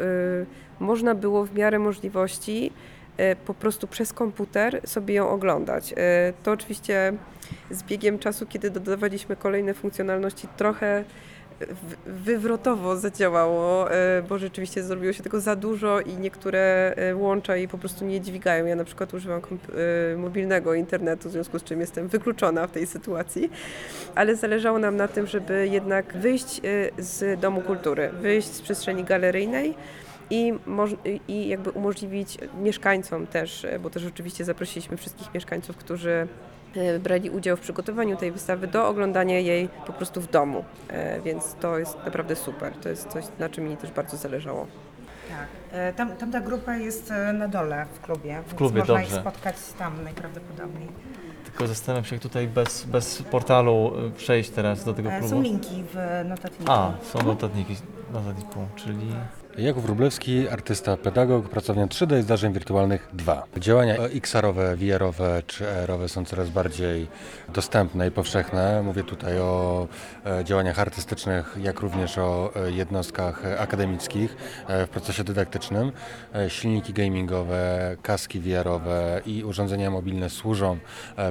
można 0.80 1.14
było 1.14 1.44
w 1.44 1.54
miarę 1.54 1.78
możliwości 1.78 2.72
y, 3.20 3.36
po 3.46 3.54
prostu 3.54 3.86
przez 3.86 4.12
komputer 4.12 4.80
sobie 4.84 5.14
ją 5.14 5.30
oglądać. 5.30 5.92
Y, 5.92 5.96
to 6.42 6.52
oczywiście 6.52 7.12
z 7.70 7.82
biegiem 7.82 8.18
czasu, 8.18 8.46
kiedy 8.46 8.70
dodawaliśmy 8.70 9.36
kolejne 9.36 9.74
funkcjonalności, 9.74 10.48
trochę 10.56 11.04
wywrotowo 12.06 12.96
zadziałało, 12.96 13.92
e, 13.92 14.22
bo 14.28 14.38
rzeczywiście 14.38 14.82
zrobiło 14.82 15.12
się 15.12 15.22
tego 15.22 15.40
za 15.40 15.56
dużo 15.56 16.00
i 16.00 16.14
niektóre 16.14 16.94
e, 16.96 17.16
łącza 17.16 17.56
jej 17.56 17.68
po 17.68 17.78
prostu 17.78 18.04
nie 18.04 18.20
dźwigają. 18.20 18.66
Ja 18.66 18.76
na 18.76 18.84
przykład 18.84 19.14
używam 19.14 19.40
e, 20.12 20.16
mobilnego 20.16 20.74
internetu, 20.74 21.28
w 21.28 21.32
związku 21.32 21.58
z 21.58 21.64
czym 21.64 21.80
jestem 21.80 22.08
wykluczona 22.08 22.66
w 22.66 22.70
tej 22.70 22.86
sytuacji, 22.86 23.50
ale 24.14 24.36
zależało 24.36 24.78
nam 24.78 24.96
na 24.96 25.08
tym, 25.08 25.26
żeby 25.26 25.68
jednak 25.68 26.16
wyjść 26.16 26.60
z 26.98 27.40
Domu 27.40 27.60
Kultury, 27.60 28.10
wyjść 28.20 28.48
z 28.48 28.60
przestrzeni 28.62 29.04
galeryjnej 29.04 29.74
i, 30.30 30.52
i 31.28 31.48
jakby 31.48 31.70
umożliwić 31.70 32.38
mieszkańcom 32.60 33.26
też, 33.26 33.66
bo 33.80 33.90
też 33.90 34.06
oczywiście 34.06 34.44
zaprosiliśmy 34.44 34.96
wszystkich 34.96 35.34
mieszkańców, 35.34 35.76
którzy 35.76 36.28
brali 37.00 37.30
udział 37.30 37.56
w 37.56 37.60
przygotowaniu 37.60 38.16
tej 38.16 38.32
wystawy 38.32 38.66
do 38.66 38.88
oglądania 38.88 39.38
jej 39.38 39.68
po 39.86 39.92
prostu 39.92 40.20
w 40.20 40.26
domu, 40.30 40.64
E, 40.88 41.20
więc 41.20 41.54
to 41.60 41.78
jest 41.78 41.98
naprawdę 42.04 42.36
super. 42.36 42.72
To 42.82 42.88
jest 42.88 43.08
coś, 43.08 43.24
na 43.38 43.48
czym 43.48 43.64
mi 43.64 43.76
też 43.76 43.90
bardzo 43.90 44.16
zależało. 44.16 44.66
Tak. 45.28 45.46
E, 45.72 45.92
Tam, 45.92 46.16
tamta 46.16 46.40
grupa 46.40 46.76
jest 46.76 47.10
e, 47.10 47.32
na 47.32 47.48
dole 47.48 47.86
w 47.94 48.00
klubie, 48.00 48.42
w 48.46 48.54
klubie, 48.54 48.78
można 48.78 48.94
dobrze. 48.94 49.14
ich 49.14 49.20
spotkać 49.20 49.56
tam 49.78 50.04
najprawdopodobniej. 50.04 50.88
Tylko 51.44 51.66
zastanawiam 51.66 52.04
się, 52.04 52.14
jak 52.16 52.22
tutaj 52.22 52.48
bez, 52.48 52.84
bez 52.84 53.22
portalu 53.22 53.92
przejść 54.16 54.50
teraz 54.50 54.84
do 54.84 54.94
tego 54.94 55.10
E, 55.10 55.18
klubu. 55.18 55.34
Są 55.34 55.42
linki 55.42 55.84
w 55.94 55.96
notatniku. 56.28 56.72
A, 56.72 56.92
są 57.02 57.22
notatniki, 57.26 57.76
notatniku, 58.12 58.66
czyli 58.76 59.12
Jakub 59.58 59.82
Wróblewski, 59.82 60.48
artysta, 60.48 60.96
pedagog, 60.96 61.48
pracownia 61.48 61.86
3D 61.86 62.22
zdarzeń 62.22 62.52
wirtualnych 62.52 63.08
2. 63.12 63.44
Działania 63.56 63.96
XR-owe, 63.96 64.76
VR-owe 64.76 65.42
czy 65.46 65.70
AR-owe 65.70 66.08
są 66.08 66.24
coraz 66.24 66.50
bardziej 66.50 67.06
dostępne 67.48 68.08
i 68.08 68.10
powszechne. 68.10 68.82
Mówię 68.82 69.04
tutaj 69.04 69.38
o 69.38 69.88
e, 70.26 70.44
działaniach 70.44 70.78
artystycznych, 70.78 71.56
jak 71.62 71.80
również 71.80 72.18
o 72.18 72.52
e, 72.56 72.70
jednostkach 72.70 73.42
akademickich 73.58 74.36
e, 74.68 74.86
w 74.86 74.88
procesie 74.88 75.24
dydaktycznym. 75.24 75.92
Silniki 76.48 76.92
gamingowe, 76.92 77.96
kaski 78.02 78.40
VR-owe 78.40 79.20
i 79.26 79.44
urządzenia 79.44 79.90
mobilne 79.90 80.30
służą 80.30 80.78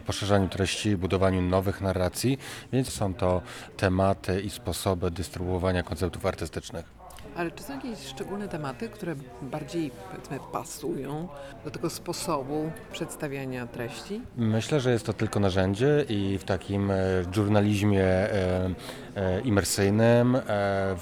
poszerzaniu 0.05 0.47
treści, 0.47 0.97
budowaniu 0.97 1.41
nowych 1.41 1.81
narracji, 1.81 2.37
więc 2.73 2.93
są 2.93 3.13
to 3.13 3.41
tematy 3.77 4.41
i 4.41 4.49
sposoby 4.49 5.11
dystrybuowania 5.11 5.83
konceptów 5.83 6.25
artystycznych. 6.25 6.98
Ale 7.39 7.51
czy 7.51 7.63
są 7.63 7.73
jakieś 7.73 7.99
szczególne 7.99 8.47
tematy, 8.47 8.89
które 8.89 9.15
bardziej 9.41 9.91
powiedzmy 10.11 10.39
pasują 10.51 11.27
do 11.63 11.71
tego 11.71 11.89
sposobu 11.89 12.71
przedstawiania 12.91 13.67
treści? 13.67 14.21
Myślę, 14.37 14.79
że 14.79 14.91
jest 14.91 15.05
to 15.05 15.13
tylko 15.13 15.39
narzędzie 15.39 16.05
i 16.09 16.37
w 16.37 16.43
takim 16.43 16.91
e, 16.91 16.95
żurnalizmie 17.33 18.03
e, 18.03 18.69
e, 19.15 19.41
imersyjnym, 19.41 20.35
e, 20.35 20.41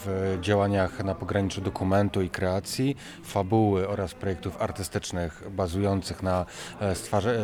w 0.05 0.37
działaniach 0.41 1.03
na 1.03 1.15
pograniczu 1.15 1.61
dokumentu 1.61 2.21
i 2.21 2.29
kreacji, 2.29 2.95
fabuły 3.23 3.87
oraz 3.87 4.13
projektów 4.13 4.61
artystycznych 4.61 5.43
bazujących 5.51 6.23
na 6.23 6.45
e, 6.81 6.95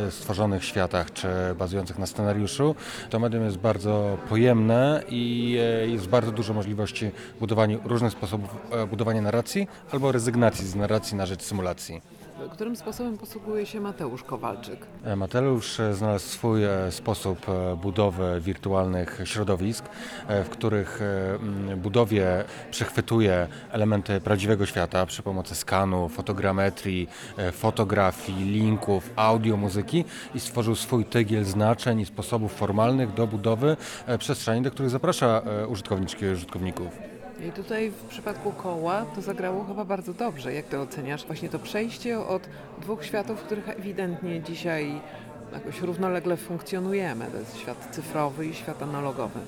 e, 0.08 0.12
stworzonych 0.12 0.66
światach 0.66 1.14
czy 1.14 1.28
bazujących 1.60 2.00
na 2.00 2.06
scenariuszu, 2.06 2.76
to 3.10 3.20
medium 3.20 3.46
jest 3.46 3.58
bardzo 3.58 4.18
pojemne 4.30 5.04
i 5.10 5.58
e, 5.62 5.88
jest 5.88 6.08
bardzo 6.08 6.32
dużo 6.32 6.54
możliwości 6.54 7.12
budowania 7.40 7.78
różnych 7.86 8.12
sposobów 8.12 8.50
e, 8.84 8.88
budowania 8.88 9.22
narracji 9.22 9.68
albo 9.92 10.12
rezygnacji 10.12 10.68
z 10.68 10.76
narracji 10.76 11.18
na 11.18 11.26
rzecz 11.26 11.42
symulacji. 11.42 12.02
Którym 12.52 12.76
sposobem 12.76 13.18
posługuje 13.18 13.66
się 13.66 13.80
Mateusz 13.82 14.24
Kowalczyk? 14.24 14.88
E, 15.04 15.16
Mateusz 15.16 15.80
e, 15.80 15.94
znalazł 15.94 16.26
swój 16.26 16.64
e, 16.64 16.92
sposób 16.92 17.46
budowy 17.82 18.42
wirtualnych 18.42 19.22
środowisk, 19.24 19.86
w 20.30 20.50
których 20.50 21.00
budowie 21.78 22.44
przechwytuje 22.72 23.48
elementy 23.72 24.22
prawdziwego 24.22 24.66
świata 24.66 25.06
przy 25.06 25.24
pomocy 25.24 25.56
skanu, 25.56 26.10
fotogrametrii, 26.10 27.10
fotografii, 27.52 28.46
linków, 28.46 29.10
audio, 29.16 29.58
muzyki 29.58 30.06
i 30.36 30.40
stworzył 30.40 30.76
swój 30.76 31.06
tygiel 31.06 31.44
znaczeń 31.44 32.00
i 32.00 32.06
sposobów 32.06 32.54
formalnych 32.54 33.14
do 33.14 33.28
budowy 33.28 33.78
przestrzeni, 34.20 34.62
do 34.62 34.72
których 34.72 34.92
zaprasza 34.92 35.42
użytkowniczki 35.68 36.26
i 36.26 36.30
użytkowników. 36.30 37.13
I 37.48 37.52
tutaj 37.52 37.90
w 37.90 38.04
przypadku 38.04 38.52
koła 38.52 39.06
to 39.16 39.22
zagrało 39.22 39.64
chyba 39.64 39.86
bardzo 39.86 40.14
dobrze. 40.14 40.54
Jak 40.54 40.66
to 40.66 40.82
oceniasz? 40.82 41.26
Właśnie 41.26 41.50
to 41.50 41.60
przejście 41.60 42.20
od 42.20 42.50
dwóch 42.82 43.06
światów, 43.06 43.40
w 43.40 43.44
których 43.44 43.70
ewidentnie 43.70 44.42
dzisiaj 44.42 45.02
jakoś 45.54 45.82
równolegle 45.82 46.38
funkcjonujemy. 46.38 47.26
To 47.32 47.38
jest 47.38 47.58
świat 47.58 47.88
cyfrowy 47.92 48.46
i 48.46 48.54
świat 48.54 48.84
analogowy. 48.84 49.40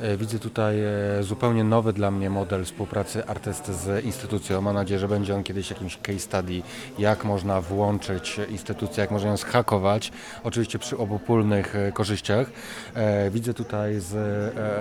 E, 0.00 0.16
Widzę 0.16 0.38
tutaj 0.38 0.80
e, 0.80 1.22
zupełnie 1.22 1.64
nowy 1.64 1.92
dla 1.92 2.10
mnie 2.10 2.30
model 2.30 2.64
współpracy 2.64 3.26
artysty 3.26 3.74
z 3.74 4.04
instytucją. 4.04 4.60
Mam 4.60 4.74
nadzieję, 4.74 5.00
że 5.00 5.08
będzie 5.08 5.34
on 5.34 5.42
kiedyś 5.44 5.70
jakimś 5.70 5.98
case 5.98 6.18
study, 6.18 6.62
jak 6.98 7.24
można 7.24 7.60
włączyć 7.60 8.40
instytucję, 8.50 9.00
jak 9.00 9.10
można 9.10 9.30
ją 9.30 9.36
zhakować, 9.36 10.12
oczywiście 10.44 10.78
przy 10.78 10.98
obopólnych 10.98 11.76
e, 11.76 11.92
korzyściach. 11.92 12.50
Widzę 13.30 13.54
tutaj 13.54 14.00
z 14.00 14.14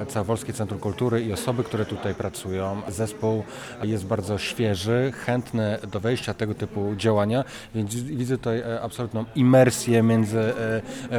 Całowolskie 0.10 0.54
Centrum 0.54 0.80
Kultury 0.80 1.22
i 1.24 1.34
osoby, 1.34 1.64
które 1.64 1.86
tutaj 1.86 2.16
pracują. 2.16 2.82
Zespół 2.88 3.44
jest 3.84 4.06
bardzo 4.06 4.38
świeży, 4.38 5.12
chętny 5.26 5.78
do 5.92 6.00
wejścia 6.00 6.34
tego 6.34 6.54
typu 6.54 6.96
działania, 6.96 7.44
więc 7.76 7.96
widzę 7.96 8.38
tutaj 8.38 8.64
absolutną 8.82 9.26
imersję 9.36 10.04
między 10.04 10.54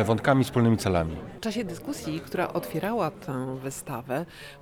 wątkami, 0.05 0.45
wspólnymi 0.45 0.77
celami. 0.77 1.17
W 1.37 1.41
czasie 1.41 1.65
dyskusji, 1.65 2.21
która 2.21 2.53
otwierała 2.53 3.11
tę 3.11 3.57
wystawę, 3.63 3.88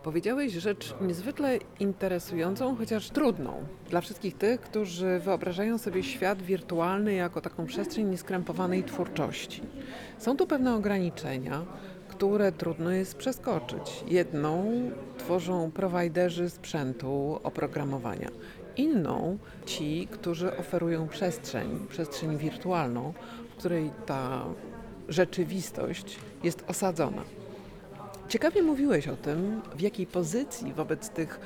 powiedziałeś 0.02 0.52
rzecz 0.52 0.94
niezwykle 1.00 1.58
interesującą, 1.80 2.76
chociaż 2.76 3.10
trudną 3.10 3.52
dla 3.90 4.00
wszystkich 4.00 4.36
tych, 4.36 4.60
którzy 4.60 5.18
wyobrażają 5.18 5.78
sobie 5.78 6.02
świat 6.02 6.42
wirtualny 6.42 7.14
jako 7.14 7.40
taką 7.40 7.66
przestrzeń 7.66 8.06
nieskrępowanej 8.06 8.84
twórczości. 8.84 9.62
Są 10.18 10.36
tu 10.36 10.46
pewne 10.46 10.74
ograniczenia, 10.74 11.64
które 12.08 12.52
trudno 12.52 12.90
jest 12.90 13.16
przeskoczyć. 13.16 14.04
Jedną 14.08 14.72
tworzą 15.18 15.70
prowajderzy 15.70 16.50
sprzętu 16.50 17.40
oprogramowania. 17.42 18.28
Inną 18.76 19.38
ci, 19.66 20.08
którzy 20.10 20.56
oferują 20.56 21.08
przestrzeń, 21.08 21.86
przestrzeń 21.88 22.38
wirtualną, 22.38 23.12
w 23.50 23.58
której 23.58 23.90
ta 24.06 24.44
rzeczywistość 25.08 26.18
jest 26.42 26.64
osadzona. 26.68 27.22
Ciekawie 28.28 28.62
mówiłeś 28.62 29.08
o 29.08 29.16
tym, 29.16 29.62
w 29.76 29.80
jakiej 29.80 30.06
pozycji 30.06 30.72
wobec 30.72 31.08
tych 31.08 31.40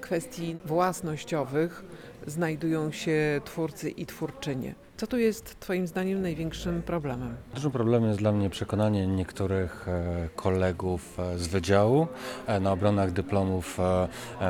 kwestii 0.00 0.56
własnościowych 0.64 1.84
znajdują 2.26 2.92
się 2.92 3.40
twórcy 3.44 3.90
i 3.90 4.06
twórczynie. 4.06 4.74
Co 4.96 5.06
tu 5.06 5.18
jest 5.18 5.60
Twoim 5.60 5.86
zdaniem 5.86 6.22
największym 6.22 6.82
problemem? 6.82 7.36
Dużym 7.54 7.70
problemem 7.70 8.08
jest 8.08 8.18
dla 8.20 8.32
mnie 8.32 8.50
przekonanie 8.50 9.06
niektórych 9.06 9.88
e, 9.88 10.28
kolegów 10.36 11.20
e, 11.20 11.38
z 11.38 11.46
wydziału 11.46 12.06
e, 12.46 12.60
na 12.60 12.72
obronach 12.72 13.12
dyplomów 13.12 13.78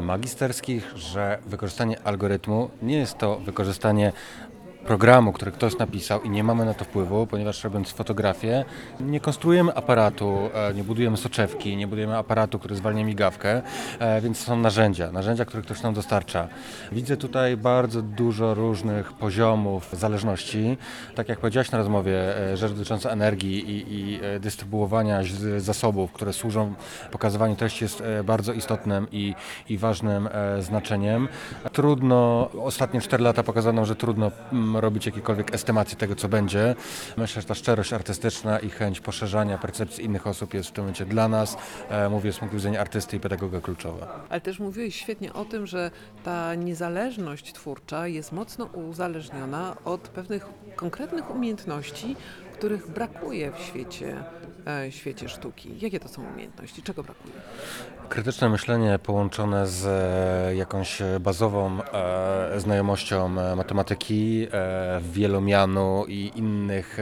magisterskich, 0.03 0.93
że 0.97 1.39
wykorzystanie 1.47 2.03
algorytmu 2.03 2.71
nie 2.83 2.99
jest 2.99 3.19
to 3.19 3.37
wykorzystanie 3.37 4.13
programu, 4.87 5.33
który 5.33 5.53
ktoś 5.53 5.79
napisał 5.79 6.23
i 6.23 6.31
nie 6.31 6.45
mamy 6.45 6.65
na 6.65 6.75
to 6.75 6.85
wpływu, 6.85 7.27
ponieważ 7.27 7.65
robiąc 7.65 7.91
fotografię 7.91 8.65
nie 9.01 9.21
konstruujemy 9.21 9.75
aparatu, 9.75 10.51
e, 10.55 10.75
nie 10.75 10.85
budujemy 10.85 11.17
soczewki, 11.17 11.77
nie 11.77 11.87
budujemy 11.87 12.17
aparatu, 12.17 12.59
który 12.59 12.77
zwalnia 12.77 13.05
migawkę, 13.05 13.63
e, 13.99 14.21
więc 14.21 14.39
są 14.39 14.57
narzędzia, 14.57 15.13
narzędzia, 15.13 15.45
które 15.45 15.63
ktoś 15.63 15.83
nam 15.83 15.95
dostarcza. 15.95 16.49
Widzę 16.93 17.17
tutaj 17.17 17.57
bardzo 17.57 18.03
dużo 18.03 18.55
różnych 18.55 19.13
poziomów 19.13 19.89
zależności. 19.93 20.77
Tak 21.15 21.29
jak 21.29 21.39
powiedziałaś 21.39 21.71
na 21.71 21.79
rozmowie, 21.79 22.21
rzecz 22.55 22.73
dotycząca 22.73 23.11
energii 23.11 23.71
i, 23.71 23.95
i 23.95 24.21
e, 24.23 24.41
dystrybuowania 24.41 25.21
zasobów, 25.59 26.13
które 26.13 26.33
służą 26.33 26.75
pokazywaniu 27.11 27.57
treści 27.57 27.85
jest 27.85 28.03
bardzo 28.25 28.53
istotnym 28.53 29.07
i, 29.13 29.35
i 29.69 29.79
ważnym 29.79 30.29
znaczeniem. 30.61 31.29
Trudno, 31.73 32.51
ostatnie 32.63 33.01
4 33.01 33.25
lata 33.25 33.43
pokazano, 33.43 33.87
że 33.87 33.97
trudno 33.97 34.31
robić 34.77 35.07
jakiekolwiek 35.07 35.55
estymacje 35.55 35.97
tego, 35.97 36.17
co 36.17 36.29
będzie. 36.29 36.75
Myślę, 37.17 37.43
że 37.43 37.49
ta 37.49 37.55
szczerość 37.55 37.93
artystyczna 37.93 38.59
i 38.59 38.71
chęć 38.71 39.01
poszerzania 39.01 39.59
percepcji 39.59 40.05
innych 40.05 40.27
osób 40.27 40.55
jest 40.55 40.69
w 40.69 40.73
tym 40.73 40.85
momencie 40.85 41.07
dla 41.07 41.29
nas, 41.29 41.57
e, 41.89 42.09
mówię 42.09 42.33
z 42.33 42.39
punktu 42.39 42.57
widzenia 42.57 42.81
artysty 42.81 43.17
i 43.17 43.21
pedagoga 43.21 43.61
kluczowa. 43.61 44.25
Ale 44.29 44.41
też 44.41 44.59
mówiłeś 44.59 44.97
świetnie 44.97 45.33
o 45.33 45.45
tym, 45.45 45.67
że 45.67 45.91
ta 46.25 46.55
niezależność 46.55 47.53
twórcza 47.53 48.07
jest 48.07 48.33
mocno 48.33 48.65
uzależniona 48.65 49.77
od 49.85 50.01
pewnych 50.01 50.47
konkretnych 50.77 51.31
umiejętności, 51.31 52.17
których 52.61 52.91
brakuje 52.91 53.53
w 53.53 53.59
świecie, 53.59 54.17
e, 54.67 54.93
świecie 54.93 55.29
sztuki? 55.29 55.75
Jakie 55.81 56.01
to 56.01 56.09
są 56.09 56.23
umiejętności? 56.33 56.83
Czego 56.83 57.03
brakuje? 57.03 57.35
Krytyczne 58.09 58.49
myślenie 58.49 58.99
połączone 58.99 59.67
z 59.67 59.87
e, 59.87 60.57
jakąś 60.57 61.03
bazową 61.21 61.83
e, 61.83 62.61
znajomością 62.61 63.29
matematyki, 63.29 64.47
wielomianu 65.13 66.05
i 66.09 66.33
innych 66.35 66.97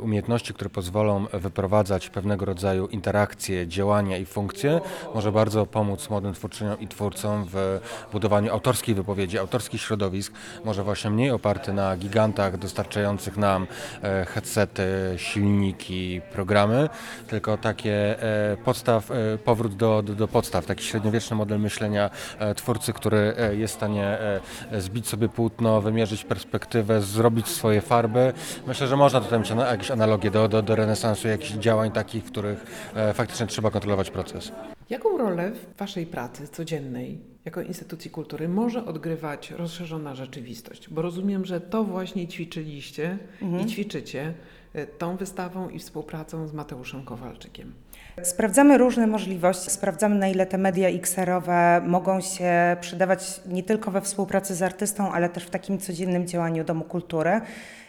umiejętności, 0.00 0.54
które 0.54 0.70
pozwolą 0.70 1.26
wyprowadzać 1.32 2.08
pewnego 2.08 2.44
rodzaju 2.44 2.86
interakcje, 2.86 3.66
działania 3.66 4.16
i 4.18 4.26
funkcje, 4.26 4.80
może 5.14 5.32
bardzo 5.32 5.66
pomóc 5.66 6.10
młodym 6.10 6.34
twórczyniom 6.34 6.80
i 6.80 6.88
twórcom 6.88 7.46
w 7.52 7.80
budowaniu 8.12 8.52
autorskiej 8.52 8.94
wypowiedzi, 8.94 9.38
autorskich 9.38 9.80
środowisk, 9.80 10.32
może 10.64 10.84
właśnie 10.84 11.10
mniej 11.10 11.30
oparty 11.30 11.72
na 11.72 11.96
gigantach 11.96 12.58
dostarczających 12.58 13.36
nam 13.36 13.66
headsety, 14.26 14.88
silniki, 15.16 16.20
programy, 16.32 16.88
tylko 17.28 17.56
takie 17.56 18.22
e, 18.22 18.56
podstaw, 18.64 19.10
e, 19.10 19.38
powrót 19.38 19.76
do, 19.76 20.02
do, 20.02 20.14
do 20.14 20.28
podstaw, 20.28 20.66
taki 20.66 20.84
średniowieczny 20.84 21.36
model 21.36 21.60
myślenia 21.60 22.10
e, 22.38 22.54
twórcy, 22.54 22.92
który 22.92 23.34
e, 23.38 23.54
jest 23.54 23.74
w 23.74 23.76
stanie 23.76 24.04
e, 24.72 24.80
zbić 24.80 25.08
sobie 25.08 25.28
płótno, 25.28 25.80
wymierzyć 25.80 26.24
perspektywę, 26.24 27.02
zrobić 27.02 27.48
swoje 27.48 27.80
farby. 27.80 28.32
Myślę, 28.66 28.86
że 28.86 28.96
można 28.96 29.20
tutaj 29.20 29.38
mieć 29.38 29.50
jakieś 29.50 29.90
analogie 29.90 30.30
do, 30.30 30.48
do, 30.48 30.62
do 30.62 30.76
renesansu, 30.76 31.28
jakichś 31.28 31.52
działań 31.52 31.90
takich, 31.90 32.24
w 32.24 32.30
których 32.30 32.90
e, 32.94 33.14
faktycznie 33.14 33.46
trzeba 33.46 33.70
kontrolować 33.70 34.10
proces. 34.10 34.52
Jaką 34.90 35.18
rolę 35.18 35.50
w 35.50 35.78
Waszej 35.78 36.06
pracy 36.06 36.48
codziennej 36.48 37.18
jako 37.44 37.62
instytucji 37.62 38.10
kultury 38.10 38.48
może 38.48 38.84
odgrywać 38.84 39.50
rozszerzona 39.50 40.14
rzeczywistość? 40.14 40.88
Bo 40.88 41.02
rozumiem, 41.02 41.44
że 41.44 41.60
to 41.60 41.84
właśnie 41.84 42.28
ćwiczyliście 42.28 43.18
i 43.62 43.66
ćwiczycie 43.66 44.34
e, 44.72 44.86
tą 44.86 45.16
wystawą 45.16 45.68
i 45.68 45.78
współpracą 45.78 46.48
z 46.48 46.52
Mateuszem 46.52 47.04
Kowalczykiem. 47.04 47.72
Sprawdzamy 48.22 48.78
różne 48.78 49.06
możliwości, 49.06 49.70
sprawdzamy 49.70 50.14
na 50.14 50.28
ile 50.28 50.46
te 50.46 50.58
media 50.58 50.88
XR-owe 50.88 51.80
mogą 51.86 52.20
się 52.20 52.76
przydawać 52.80 53.40
nie 53.46 53.62
tylko 53.62 53.90
we 53.90 54.00
współpracy 54.00 54.54
z 54.54 54.62
artystą, 54.62 55.12
ale 55.12 55.28
też 55.28 55.44
w 55.44 55.50
takim 55.50 55.78
codziennym 55.78 56.26
działaniu 56.26 56.64
Domu 56.64 56.84
Kultury. 56.84 57.40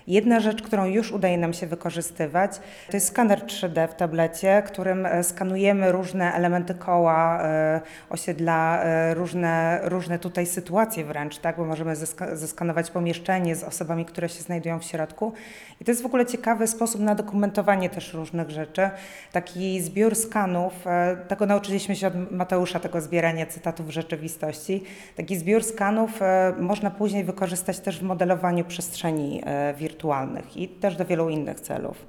Jedna 0.09 0.39
rzecz, 0.39 0.61
którą 0.61 0.85
już 0.85 1.11
udaje 1.11 1.37
nam 1.37 1.53
się 1.53 1.67
wykorzystywać, 1.67 2.51
to 2.89 2.97
jest 2.97 3.07
skaner 3.07 3.39
3D 3.39 3.87
w 3.87 3.95
tablecie, 3.95 4.63
którym 4.65 5.05
e, 5.05 5.23
skanujemy 5.23 5.91
różne 5.91 6.33
elementy 6.33 6.75
koła, 6.75 7.43
e, 7.43 7.81
osiedla, 8.09 8.83
e, 8.83 9.13
różne, 9.13 9.79
różne 9.83 10.19
tutaj 10.19 10.45
sytuacje 10.45 11.05
wręcz, 11.05 11.37
tak? 11.37 11.57
bo 11.57 11.65
możemy 11.65 11.93
zeska- 11.93 12.35
zeskanować 12.35 12.91
pomieszczenie 12.91 13.55
z 13.55 13.63
osobami, 13.63 14.05
które 14.05 14.29
się 14.29 14.41
znajdują 14.41 14.79
w 14.79 14.83
środku. 14.83 15.33
I 15.81 15.85
to 15.85 15.91
jest 15.91 16.01
w 16.01 16.05
ogóle 16.05 16.25
ciekawy 16.25 16.67
sposób 16.67 17.01
na 17.01 17.15
dokumentowanie 17.15 17.89
też 17.89 18.13
różnych 18.13 18.49
rzeczy. 18.49 18.89
Taki 19.31 19.81
zbiór 19.81 19.98
skanów, 20.15 20.87
e, 20.87 21.17
tego 21.27 21.45
nauczyliśmy 21.45 21.95
się 21.95 22.07
od 22.07 22.31
Mateusza, 22.31 22.79
tego 22.79 23.01
zbierania 23.01 23.45
cytatów 23.45 23.89
rzeczywistości. 23.89 24.83
Taki 25.15 25.37
zbiór 25.37 25.63
skanów 25.63 26.21
e, 26.21 26.53
można 26.59 26.91
później 26.91 27.23
wykorzystać 27.23 27.79
też 27.79 27.99
w 27.99 28.03
modelowaniu 28.03 28.65
przestrzeni 28.65 29.41
e, 29.45 29.73
wirtualnych 29.73 30.57
i 30.57 30.67
też 30.67 30.95
do 30.95 31.05
wielu 31.05 31.29
innych 31.29 31.59
celów. 31.59 32.07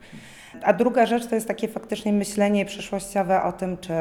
A 0.62 0.72
druga 0.72 1.06
rzecz 1.06 1.26
to 1.26 1.34
jest 1.34 1.48
takie 1.48 1.68
faktycznie 1.68 2.12
myślenie 2.12 2.64
przyszłościowe 2.64 3.42
o 3.42 3.52
tym, 3.52 3.78
czy, 3.78 3.92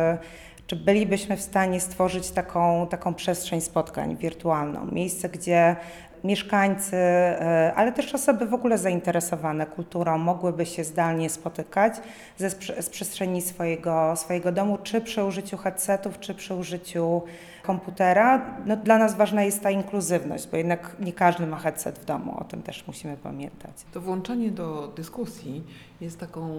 czy 0.67 0.75
bylibyśmy 0.75 1.38
w 1.38 1.41
stanie 1.41 1.79
stworzyć 1.79 2.31
taką, 2.31 2.88
taką 2.88 3.13
przestrzeń 3.13 3.62
spotkań 3.62 4.17
wirtualną. 4.17 4.88
Miejsce, 4.91 5.29
gdzie 5.29 5.75
mieszkańcy, 6.23 6.95
e, 6.95 7.73
ale 7.75 7.91
też 7.91 8.15
osoby 8.15 8.45
w 8.45 8.53
ogóle 8.53 8.77
zainteresowane 8.77 9.65
kulturą 9.65 10.17
mogłyby 10.17 10.65
się 10.65 10.83
zdalnie 10.83 11.29
spotykać 11.29 11.93
ze, 12.38 12.49
z 12.81 12.89
przestrzeni 12.89 13.41
swojego, 13.41 14.15
swojego 14.15 14.51
domu, 14.51 14.77
czy 14.83 15.01
przy 15.01 15.23
użyciu 15.23 15.57
headsetów, 15.57 16.19
czy 16.19 16.35
przy 16.35 16.55
użyciu 16.55 17.21
komputera. 17.63 18.41
No, 18.65 18.77
dla 18.77 18.97
nas 18.97 19.15
ważna 19.15 19.43
jest 19.43 19.63
ta 19.63 19.71
inkluzywność, 19.71 20.47
bo 20.47 20.57
jednak 20.57 20.95
nie 20.99 21.13
każdy 21.13 21.47
ma 21.47 21.57
headset 21.57 21.99
w 21.99 22.05
domu, 22.05 22.38
o 22.39 22.43
tym 22.43 22.61
też 22.61 22.88
musimy 22.88 23.17
pamiętać. 23.17 23.71
To 23.93 24.01
włączenie 24.01 24.51
do 24.51 24.88
dyskusji 24.88 25.63
jest 26.01 26.19
taką 26.19 26.49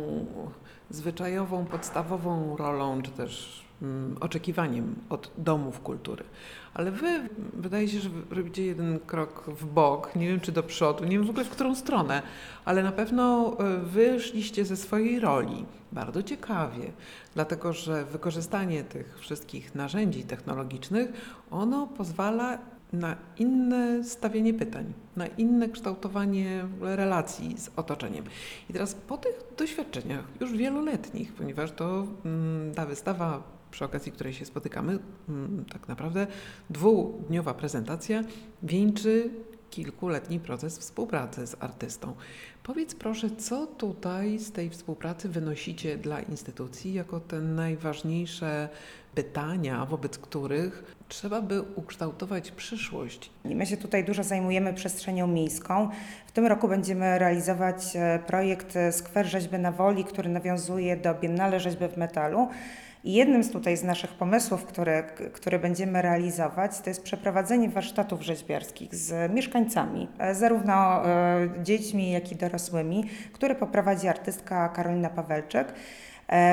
zwyczajową, 0.91 1.65
podstawową 1.65 2.57
rolą, 2.57 3.03
czy 3.03 3.11
też 3.11 3.65
oczekiwaniem 4.21 4.95
od 5.09 5.31
domów 5.39 5.81
kultury. 5.81 6.25
Ale 6.75 6.91
wy, 6.91 7.29
wydaje 7.53 7.89
się, 7.89 8.01
że 8.01 8.11
robicie 8.31 8.65
jeden 8.65 8.99
krok 8.99 9.45
w 9.51 9.67
bok, 9.67 10.17
nie 10.17 10.29
wiem 10.29 10.41
czy 10.41 10.53
do 10.53 10.63
przodu, 10.63 11.05
nie 11.05 11.11
wiem 11.11 11.27
w 11.27 11.31
ogóle 11.31 11.45
w 11.45 11.51
którą 11.51 11.75
stronę, 11.75 12.23
ale 12.65 12.83
na 12.83 12.93
pewno 12.93 13.57
e, 13.59 13.79
wyszliście 13.79 14.65
ze 14.65 14.77
swojej 14.77 15.21
roli 15.21 15.65
bardzo 15.93 16.23
ciekawie, 16.23 16.93
dlatego 17.35 17.73
że 17.73 18.05
wykorzystanie 18.05 18.85
tych 18.85 19.19
wszystkich 19.19 19.75
narzędzi 19.75 20.25
technologicznych, 20.25 21.13
ono 21.51 21.87
pozwala 21.87 22.59
na 22.93 23.17
inne 23.39 24.05
stawianie 24.05 24.55
pytań, 24.55 24.93
na 25.17 25.27
inne 25.27 25.69
kształtowanie 25.69 26.65
relacji 26.81 27.59
z 27.59 27.71
otoczeniem. 27.77 28.25
I 28.71 28.73
teraz 28.73 28.95
po 28.95 29.19
tych 29.19 29.43
doświadczeniach, 29.59 30.25
już 30.41 30.53
wieloletnich, 30.53 31.33
ponieważ 31.33 31.73
to 31.73 32.07
mm, 32.25 32.75
ta 32.75 32.87
wystawa, 32.87 33.43
przy 33.71 33.85
okazji 33.85 34.13
której 34.13 34.33
się 34.33 34.45
spotykamy, 34.45 34.99
mm, 35.29 35.65
tak 35.73 35.89
naprawdę 35.89 36.27
dwudniowa 36.71 37.55
prezentacja 37.55 38.25
wieńczy 38.63 39.31
kilkuletni 39.71 40.41
proces 40.41 40.79
współpracy 40.79 41.47
z 41.47 41.57
artystą. 41.61 42.15
Powiedz 42.63 42.95
proszę, 42.95 43.31
co 43.31 43.67
tutaj 43.67 44.39
z 44.39 44.53
tej 44.53 44.71
współpracy 44.71 45.29
wynosicie 45.29 45.97
dla 45.97 46.21
instytucji 46.21 46.95
jako 46.95 47.21
te 47.21 47.41
najważniejsze 47.41 48.69
pytania, 49.15 49.87
wobec 49.87 50.19
których 50.19 50.97
trzeba 51.09 51.43
by 51.43 51.63
ukształtować 51.63 52.51
przyszłość. 52.51 53.31
My 53.45 53.67
się 53.67 53.77
tutaj 53.77 54.05
dużo 54.05 54.25
zajmujemy 54.25 54.75
przestrzenią 54.75 55.27
miejską. 55.27 55.89
W 56.27 56.33
tym 56.33 56.47
roku 56.47 56.69
będziemy 56.69 57.19
realizować 57.19 57.77
e, 57.95 58.19
projekt 58.27 58.77
e, 58.77 58.93
Skwer 58.93 59.27
Rzeźby 59.27 59.59
na 59.59 59.73
Woli, 59.73 60.05
który 60.05 60.29
nawiązuje 60.29 60.97
do 60.97 61.15
Biennale 61.15 61.61
Rzeźby 61.61 61.89
w 61.89 61.97
Metalu. 61.97 62.49
I 63.05 63.13
jednym 63.13 63.45
z 63.45 63.51
tutaj 63.51 63.77
z 63.77 63.83
naszych 63.83 64.11
pomysłów, 64.11 64.65
które, 64.65 65.03
które 65.33 65.59
będziemy 65.59 66.03
realizować, 66.03 66.81
to 66.81 66.91
jest 66.91 67.03
przeprowadzenie 67.03 67.69
warsztatów 67.69 68.23
rzeźbiarskich 68.23 68.95
z 68.95 69.33
mieszkańcami, 69.33 70.09
e, 70.19 70.35
zarówno 70.35 71.07
e, 71.07 71.49
dziećmi, 71.63 72.11
jak 72.11 72.33
i 72.33 72.37
dorosłymi, 72.37 73.05
które 73.33 73.55
poprowadzi 73.55 74.09
artystka 74.09 74.69
Karolina 74.69 75.11
Pawelczyk 75.11 75.75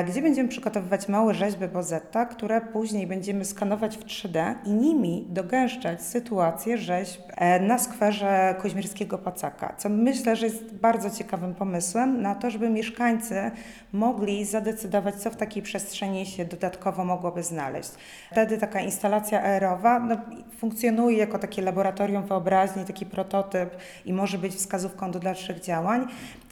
gdzie 0.08 0.22
będziemy 0.22 0.48
przygotowywać 0.48 1.08
małe 1.08 1.34
rzeźby 1.34 1.68
Bozetta, 1.68 2.26
które 2.26 2.60
później 2.60 3.06
będziemy 3.06 3.44
skanować 3.44 3.96
w 3.96 4.04
3D 4.04 4.54
i 4.64 4.70
nimi 4.70 5.26
dogęszczać 5.28 6.02
sytuację 6.02 6.78
rzeźb 6.78 7.20
e, 7.36 7.60
na 7.60 7.78
skwerze 7.78 8.54
Koźmierskiego 8.62 9.18
Pacaka, 9.18 9.74
co 9.78 9.88
myślę, 9.88 10.36
że 10.36 10.46
jest 10.46 10.74
bardzo 10.74 11.10
ciekawym 11.10 11.54
pomysłem 11.54 12.22
na 12.22 12.34
to, 12.34 12.50
żeby 12.50 12.70
mieszkańcy 12.70 13.50
mogli 13.92 14.44
zadecydować, 14.44 15.14
co 15.14 15.30
w 15.30 15.36
takiej 15.36 15.62
przestrzeni 15.62 16.26
się 16.26 16.44
dodatkowo 16.44 17.04
mogłoby 17.04 17.42
znaleźć. 17.42 17.90
Wtedy 18.32 18.58
taka 18.58 18.80
instalacja 18.80 19.42
aerowa 19.42 19.98
no, 20.00 20.16
funkcjonuje 20.58 21.18
jako 21.18 21.38
takie 21.38 21.62
laboratorium 21.62 22.26
wyobraźni, 22.26 22.84
taki 22.84 23.06
prototyp 23.06 23.76
i 24.04 24.12
może 24.12 24.38
być 24.38 24.54
wskazówką 24.54 25.10
do 25.10 25.20
dalszych 25.20 25.60
działań. 25.60 26.06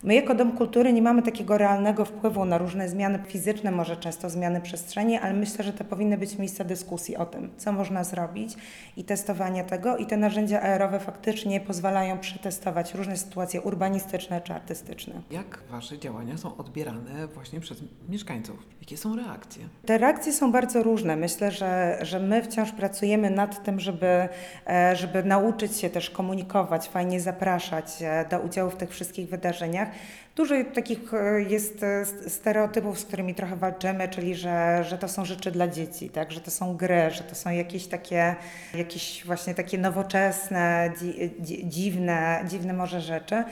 My 0.07 0.15
jako 0.15 0.35
Dom 0.35 0.53
Kultury 0.53 0.93
nie 0.93 1.03
mamy 1.03 1.23
takiego 1.23 1.59
realnego 1.59 2.05
wpływu 2.05 2.45
na 2.45 2.59
różne 2.59 2.89
zmiany 2.89 3.19
fizyczne, 3.27 3.71
może 3.71 3.97
często 3.97 4.31
zmiany 4.31 4.61
przestrzeni, 4.61 5.19
ale 5.19 5.35
myślę, 5.35 5.65
że 5.65 5.73
to 5.73 5.85
powinny 5.85 6.19
być 6.19 6.39
miejsca 6.39 6.65
dyskusji 6.65 7.17
o 7.17 7.27
tym, 7.27 7.51
co 7.57 7.73
można 7.73 8.05
zrobić 8.05 8.55
i 8.97 9.05
testowania 9.05 9.65
tego. 9.65 9.97
I 9.97 10.07
te 10.07 10.17
narzędzia 10.17 10.63
aerowe 10.63 11.01
faktycznie 11.01 11.61
pozwalają 11.61 12.19
przetestować 12.19 12.95
różne 12.95 13.17
sytuacje 13.17 13.61
urbanistyczne 13.61 14.41
czy 14.41 14.53
artystyczne. 14.53 15.15
Jak 15.31 15.59
wasze 15.71 15.99
działania 15.99 16.37
są 16.37 16.57
odbierane 16.57 17.27
właśnie 17.35 17.61
przez 17.61 17.79
mieszkańców? 18.09 18.57
Jakie 18.81 18.97
są 18.97 19.17
reakcje? 19.17 19.69
Te 19.87 19.99
reakcje 19.99 20.33
są 20.33 20.53
bardzo 20.53 20.83
różne. 20.83 21.17
Myślę, 21.17 21.51
że, 21.51 21.99
że 22.03 22.21
my 22.21 22.43
wciąż 22.43 22.73
pracujemy 22.73 23.31
nad 23.31 23.65
tym, 23.65 23.81
żeby, 23.81 24.29
e, 24.67 24.97
żeby 24.97 25.25
nauczyć 25.25 25.77
się 25.77 25.91
też 25.91 26.11
komunikować, 26.11 26.89
fajnie 26.89 27.21
zapraszać 27.21 27.87
e, 28.01 28.25
do 28.31 28.41
udziału 28.41 28.71
w 28.71 28.77
tych 28.77 28.91
wszystkich 28.91 29.29
wydarzeniach. 29.29 29.96
Dużo 30.37 30.55
takich 30.75 31.15
e, 31.15 31.43
jest 31.43 31.83
e, 31.83 32.05
stereotypów, 32.31 33.01
z 33.01 33.05
którymi 33.05 33.35
trochę 33.35 33.57
walczymy, 33.57 34.09
czyli 34.09 34.35
że, 34.35 34.85
że 34.85 34.99
to 34.99 35.09
są 35.09 35.25
rzeczy 35.25 35.51
dla 35.51 35.69
dzieci, 35.69 36.11
tak? 36.11 36.33
że 36.33 36.41
to 36.41 36.51
są 36.51 36.77
gry, 36.77 37.11
że 37.11 37.25
to 37.25 37.35
są 37.35 37.51
jakieś 37.51 37.87
takie, 37.87 38.37
jakieś 38.75 39.27
właśnie 39.27 39.55
takie 39.55 39.79
nowoczesne, 39.79 40.93
dzi, 40.99 41.31
dziwne, 41.65 42.45
dziwne 42.49 42.73
może 42.73 43.01
rzeczy. 43.01 43.45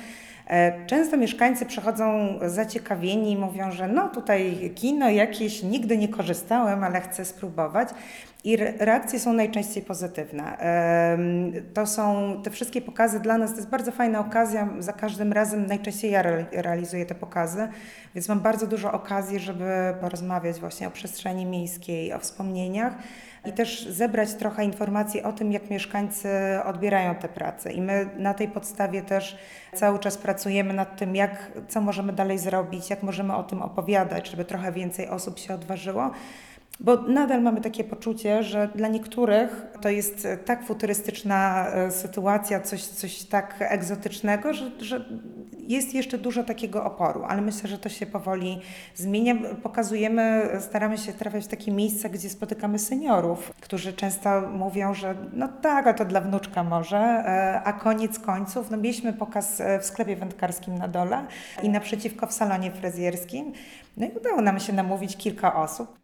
E, 0.47 0.87
Często 0.87 1.17
mieszkańcy 1.17 1.67
przychodzą 1.67 2.39
zaciekawieni 2.47 3.33
i 3.33 3.37
mówią, 3.37 3.71
że 3.71 3.89
no 3.89 4.09
tutaj 4.09 4.73
kino 4.75 5.11
jakieś, 5.11 5.63
nigdy 5.63 5.99
nie 5.99 6.09
korzystałem, 6.09 6.85
ale 6.85 7.01
chcę 7.01 7.25
spróbować. 7.25 7.89
I 8.45 8.55
re- 8.55 8.75
reakcje 8.79 9.21
są 9.21 9.33
najczęściej 9.33 9.83
pozytywne. 9.83 10.59
To 11.75 11.87
są 11.87 12.35
te 12.43 12.51
wszystkie 12.51 12.81
pokazy 12.81 13.21
dla 13.21 13.39
nas, 13.39 13.51
to 13.51 13.57
jest 13.57 13.69
bardzo 13.69 13.93
fajna 13.93 14.21
okazja. 14.21 14.69
Za 14.79 14.93
każdym 14.93 15.33
razem 15.33 15.67
najczęściej 15.67 16.11
ja 16.11 16.21
re- 16.21 16.47
realizuję 16.53 17.07
te 17.07 17.15
pokazy, 17.15 17.69
więc 18.15 18.29
mam 18.29 18.41
bardzo 18.41 18.67
dużo 18.67 18.93
okazji, 18.93 19.39
żeby 19.39 19.95
porozmawiać 20.01 20.61
właśnie 20.61 20.89
o 20.89 20.91
przestrzeni 20.91 21.47
miejskiej, 21.47 22.13
o 22.13 22.19
wspomnieniach 22.19 22.95
i 23.47 23.53
też 23.53 23.87
zebrać 23.89 24.35
trochę 24.35 24.65
informacji 24.65 25.23
o 25.23 25.33
tym, 25.33 25.53
jak 25.53 25.71
mieszkańcy 25.71 26.29
odbierają 26.65 27.15
te 27.15 27.29
prace. 27.29 27.73
I 27.73 27.81
my 27.83 28.09
na 28.17 28.35
tej 28.35 28.49
podstawie 28.49 29.03
też 29.03 29.39
cały 29.75 29.99
czas 29.99 30.19
pracujemy 30.19 30.75
nad 30.75 30.97
tym, 30.97 31.17
jak, 31.17 31.53
co 31.69 31.81
możemy 31.81 32.13
dalej 32.13 32.39
zrobić, 32.39 32.91
jak 32.91 33.03
możemy 33.03 33.37
o 33.37 33.43
tym 33.43 33.63
opowiadać, 33.63 34.31
żeby 34.31 34.45
trochę 34.45 34.73
więcej 34.73 35.09
osób 35.09 35.39
się 35.39 35.55
odważyło. 35.55 36.11
Bo 36.81 36.97
nadal 36.97 37.43
mamy 37.43 37.61
takie 37.61 37.85
poczucie, 37.85 38.43
że 38.43 38.69
dla 38.75 38.89
niektórych 38.89 39.67
to 39.81 39.89
jest 39.89 40.27
e, 40.27 40.37
tak 40.37 40.65
futurystyczna 40.65 41.69
e, 41.69 41.91
sytuacja, 41.91 42.61
coś, 42.61 42.85
coś 42.85 43.23
tak 43.23 43.55
egzotycznego, 43.61 44.55
że, 44.55 44.71
że 44.79 45.05
jest 45.59 45.95
jeszcze 45.95 46.19
dużo 46.19 46.45
takiego 46.45 46.85
oporu, 46.85 47.25
ale 47.25 47.43
myślę, 47.43 47.69
że 47.69 47.79
to 47.79 47.89
się 47.89 48.07
powoli 48.07 48.61
zmienia. 48.95 49.35
Pokazujemy, 49.63 50.51
staramy 50.61 50.99
się 50.99 51.13
trafiać 51.13 51.45
w 51.45 51.49
takie 51.49 51.73
miejsca, 51.73 52.09
gdzie 52.09 52.31
spotykamy 52.31 52.79
seniorów, 52.79 53.53
którzy 53.61 53.93
często 53.93 54.41
mówią, 54.41 54.95
że 54.95 55.15
no 55.33 55.49
tak, 55.49 55.87
a 55.87 55.95
to 55.95 56.05
dla 56.05 56.21
wnuczka 56.21 56.65
może, 56.65 56.99
e, 56.99 57.63
a 57.65 57.73
koniec 57.73 58.19
końców, 58.19 58.71
no 58.71 58.77
mieliśmy 58.77 59.13
pokaz 59.13 59.63
w 59.81 59.85
sklepie 59.85 60.17
wędkarskim 60.17 60.79
na 60.79 60.89
dole 60.89 61.27
i 61.63 61.69
naprzeciwko 61.69 62.27
w 62.27 62.33
salonie 62.33 62.71
fryzjerskim, 62.71 63.53
no 63.97 64.07
i 64.07 64.11
udało 64.11 64.41
nam 64.41 64.61
się 64.61 64.73
namówić 64.73 65.17
kilka 65.17 65.55
osób. 65.55 66.04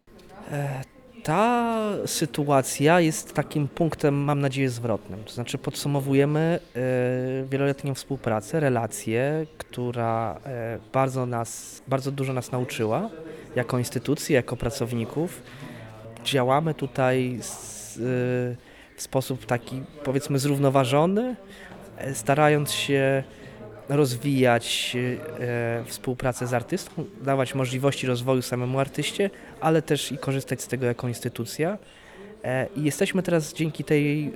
Ta 1.23 1.77
sytuacja 2.05 2.99
jest 2.99 3.33
takim 3.33 3.67
punktem, 3.67 4.15
mam 4.15 4.39
nadzieję, 4.41 4.69
zwrotnym. 4.69 5.23
To 5.23 5.33
znaczy 5.33 5.57
podsumowujemy 5.57 6.59
e, 6.75 6.79
wieloletnią 7.49 7.93
współpracę, 7.93 8.59
relację, 8.59 9.45
która 9.57 10.39
e, 10.45 10.79
bardzo, 10.93 11.25
nas, 11.25 11.81
bardzo 11.87 12.11
dużo 12.11 12.33
nas 12.33 12.51
nauczyła 12.51 13.09
jako 13.55 13.77
instytucji, 13.77 14.35
jako 14.35 14.57
pracowników. 14.57 15.41
Działamy 16.23 16.73
tutaj 16.73 17.39
z, 17.41 17.97
e, 17.97 18.01
w 18.95 19.01
sposób 19.01 19.45
taki, 19.45 19.81
powiedzmy, 20.03 20.39
zrównoważony, 20.39 21.35
e, 21.97 22.15
starając 22.15 22.71
się 22.71 23.23
rozwijać 23.91 24.97
e, 25.39 25.83
współpracę 25.85 26.47
z 26.47 26.53
artystą, 26.53 27.05
dawać 27.21 27.55
możliwości 27.55 28.07
rozwoju 28.07 28.41
samemu 28.41 28.79
artyście, 28.79 29.29
ale 29.59 29.81
też 29.81 30.11
i 30.11 30.17
korzystać 30.17 30.61
z 30.61 30.67
tego 30.67 30.85
jako 30.85 31.07
instytucja. 31.07 31.77
E, 32.43 32.67
I 32.75 32.83
jesteśmy 32.83 33.23
teraz 33.23 33.53
dzięki 33.53 33.83
tej 33.83 34.31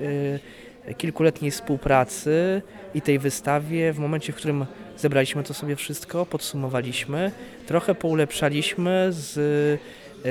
e, 0.87 0.93
kilkuletniej 0.93 1.51
współpracy 1.51 2.61
i 2.93 3.01
tej 3.01 3.19
wystawie 3.19 3.93
w 3.93 3.99
momencie, 3.99 4.33
w 4.33 4.35
którym 4.35 4.65
zebraliśmy 4.97 5.43
to 5.43 5.53
sobie 5.53 5.75
wszystko, 5.75 6.25
podsumowaliśmy, 6.25 7.31
trochę 7.67 7.95
poulepszaliśmy, 7.95 9.07
z, 9.09 9.81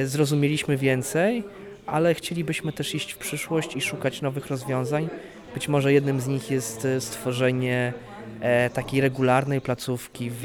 zrozumieliśmy 0.04 0.76
więcej, 0.76 1.44
ale 1.86 2.14
chcielibyśmy 2.14 2.72
też 2.72 2.94
iść 2.94 3.12
w 3.12 3.18
przyszłość 3.18 3.76
i 3.76 3.80
szukać 3.80 4.22
nowych 4.22 4.46
rozwiązań. 4.46 5.08
Być 5.54 5.68
może 5.68 5.92
jednym 5.92 6.20
z 6.20 6.26
nich 6.26 6.50
jest 6.50 6.86
stworzenie 7.00 7.92
takiej 8.74 9.00
regularnej 9.00 9.60
placówki 9.60 10.30
w 10.32 10.44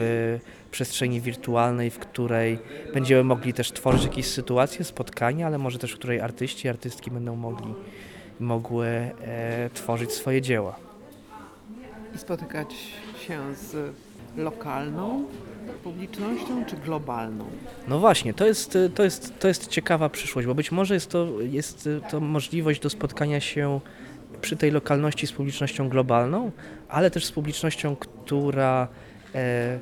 przestrzeni 0.71 1.21
wirtualnej, 1.21 1.89
w 1.89 1.99
której 1.99 2.59
będziemy 2.93 3.23
mogli 3.23 3.53
też 3.53 3.71
tworzyć 3.71 4.03
jakieś 4.03 4.25
sytuacje, 4.25 4.85
spotkania, 4.85 5.47
ale 5.47 5.57
może 5.57 5.79
też 5.79 5.91
w 5.91 5.95
której 5.95 6.21
artyści, 6.21 6.69
artystki 6.69 7.11
będą 7.11 7.35
mogli 7.35 7.73
mogły 8.39 8.87
e, 8.87 9.69
tworzyć 9.73 10.11
swoje 10.11 10.41
dzieła. 10.41 10.75
I 12.15 12.17
spotykać 12.17 12.73
się 13.27 13.55
z 13.55 13.95
lokalną 14.37 15.23
publicznością 15.83 16.65
czy 16.65 16.77
globalną? 16.77 17.45
No 17.87 17.99
właśnie, 17.99 18.33
to 18.33 18.45
jest, 18.45 18.77
to 18.95 19.03
jest, 19.03 19.39
to 19.39 19.47
jest 19.47 19.67
ciekawa 19.67 20.09
przyszłość, 20.09 20.47
bo 20.47 20.55
być 20.55 20.71
może 20.71 20.93
jest 20.93 21.09
to, 21.09 21.27
jest 21.41 21.89
to 22.09 22.19
możliwość 22.19 22.81
do 22.81 22.89
spotkania 22.89 23.39
się 23.39 23.79
przy 24.41 24.57
tej 24.57 24.71
lokalności 24.71 25.27
z 25.27 25.31
publicznością 25.31 25.89
globalną, 25.89 26.51
ale 26.89 27.11
też 27.11 27.25
z 27.25 27.31
publicznością, 27.31 27.95
która 27.95 28.87
e, 29.35 29.79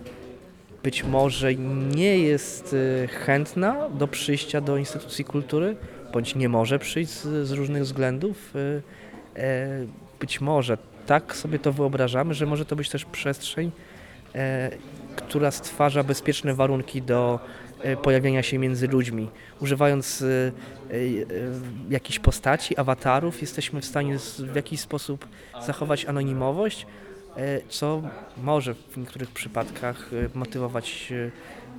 być 0.84 1.04
może 1.04 1.56
nie 1.96 2.20
jest 2.20 2.74
y, 2.74 3.08
chętna 3.08 3.90
do 3.90 4.08
przyjścia 4.08 4.62
do 4.62 4.78
instytucji 4.78 5.26
kultury, 5.26 5.76
bądź 6.14 6.36
nie 6.36 6.50
może 6.50 6.80
przyjść 6.80 7.12
z, 7.12 7.48
z 7.48 7.52
różnych 7.52 7.84
względów. 7.84 8.54
e, 9.36 9.86
Być 10.20 10.42
może 10.42 10.78
tak 11.06 11.36
sobie 11.36 11.60
to 11.60 11.74
wyobrażamy, 11.74 12.34
że 12.34 12.46
może 12.46 12.66
to 12.66 12.76
być 12.76 12.90
też 12.90 13.06
przestrzeń, 13.06 13.72
e, 14.36 14.72
która 15.16 15.52
stwarza 15.52 16.04
bezpieczne 16.04 16.54
warunki 16.54 17.02
do 17.02 17.40
e, 17.40 17.67
pojawiania 18.02 18.44
się 18.44 18.58
między 18.58 18.88
ludźmi. 18.88 19.30
Używając 19.60 20.22
e, 20.22 20.26
e, 20.26 20.94
e, 20.94 21.02
jakichś 21.90 22.20
postaci, 22.20 22.78
awatarów, 22.78 23.42
jesteśmy 23.42 23.82
w 23.82 23.86
stanie 23.86 24.18
w 24.40 24.56
jakiś 24.56 24.80
sposób 24.80 25.28
zachować 25.66 26.06
anonimowość, 26.06 26.88
e, 27.38 27.62
co 27.70 28.02
może 28.44 28.74
w 28.74 28.98
niektórych 28.98 29.32
przypadkach 29.32 30.10
e, 30.14 30.38
motywować 30.38 31.14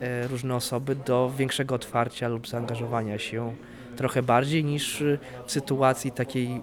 e, 0.03 0.07
e, 0.07 0.29
różne 0.29 0.55
osoby 0.55 0.95
do 0.95 1.33
większego 1.39 1.75
otwarcia 1.75 2.29
lub 2.29 2.49
zaangażowania 2.49 3.19
się 3.19 3.55
trochę 3.99 4.23
bardziej 4.23 4.65
niż 4.65 5.03
e, 5.03 5.19
w 5.47 5.53
sytuacji 5.53 6.13
takiej 6.13 6.47
e, 6.47 6.61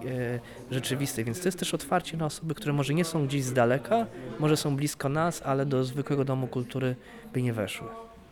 rzeczywistej. 0.70 1.24
Więc 1.24 1.40
to 1.40 1.48
jest 1.48 1.58
też 1.58 1.74
otwarcie 1.74 2.16
na 2.16 2.26
osoby, 2.26 2.54
które 2.54 2.72
może 2.72 2.94
nie 2.94 3.04
są 3.04 3.26
gdzieś 3.26 3.44
z 3.44 3.52
daleka, 3.52 4.06
może 4.38 4.56
są 4.56 4.76
blisko 4.76 5.08
nas, 5.08 5.42
ale 5.44 5.66
do 5.66 5.84
zwykłego 5.84 6.24
domu 6.24 6.46
kultury 6.46 6.96
by 7.32 7.42
nie 7.42 7.52
weszły. 7.52 8.05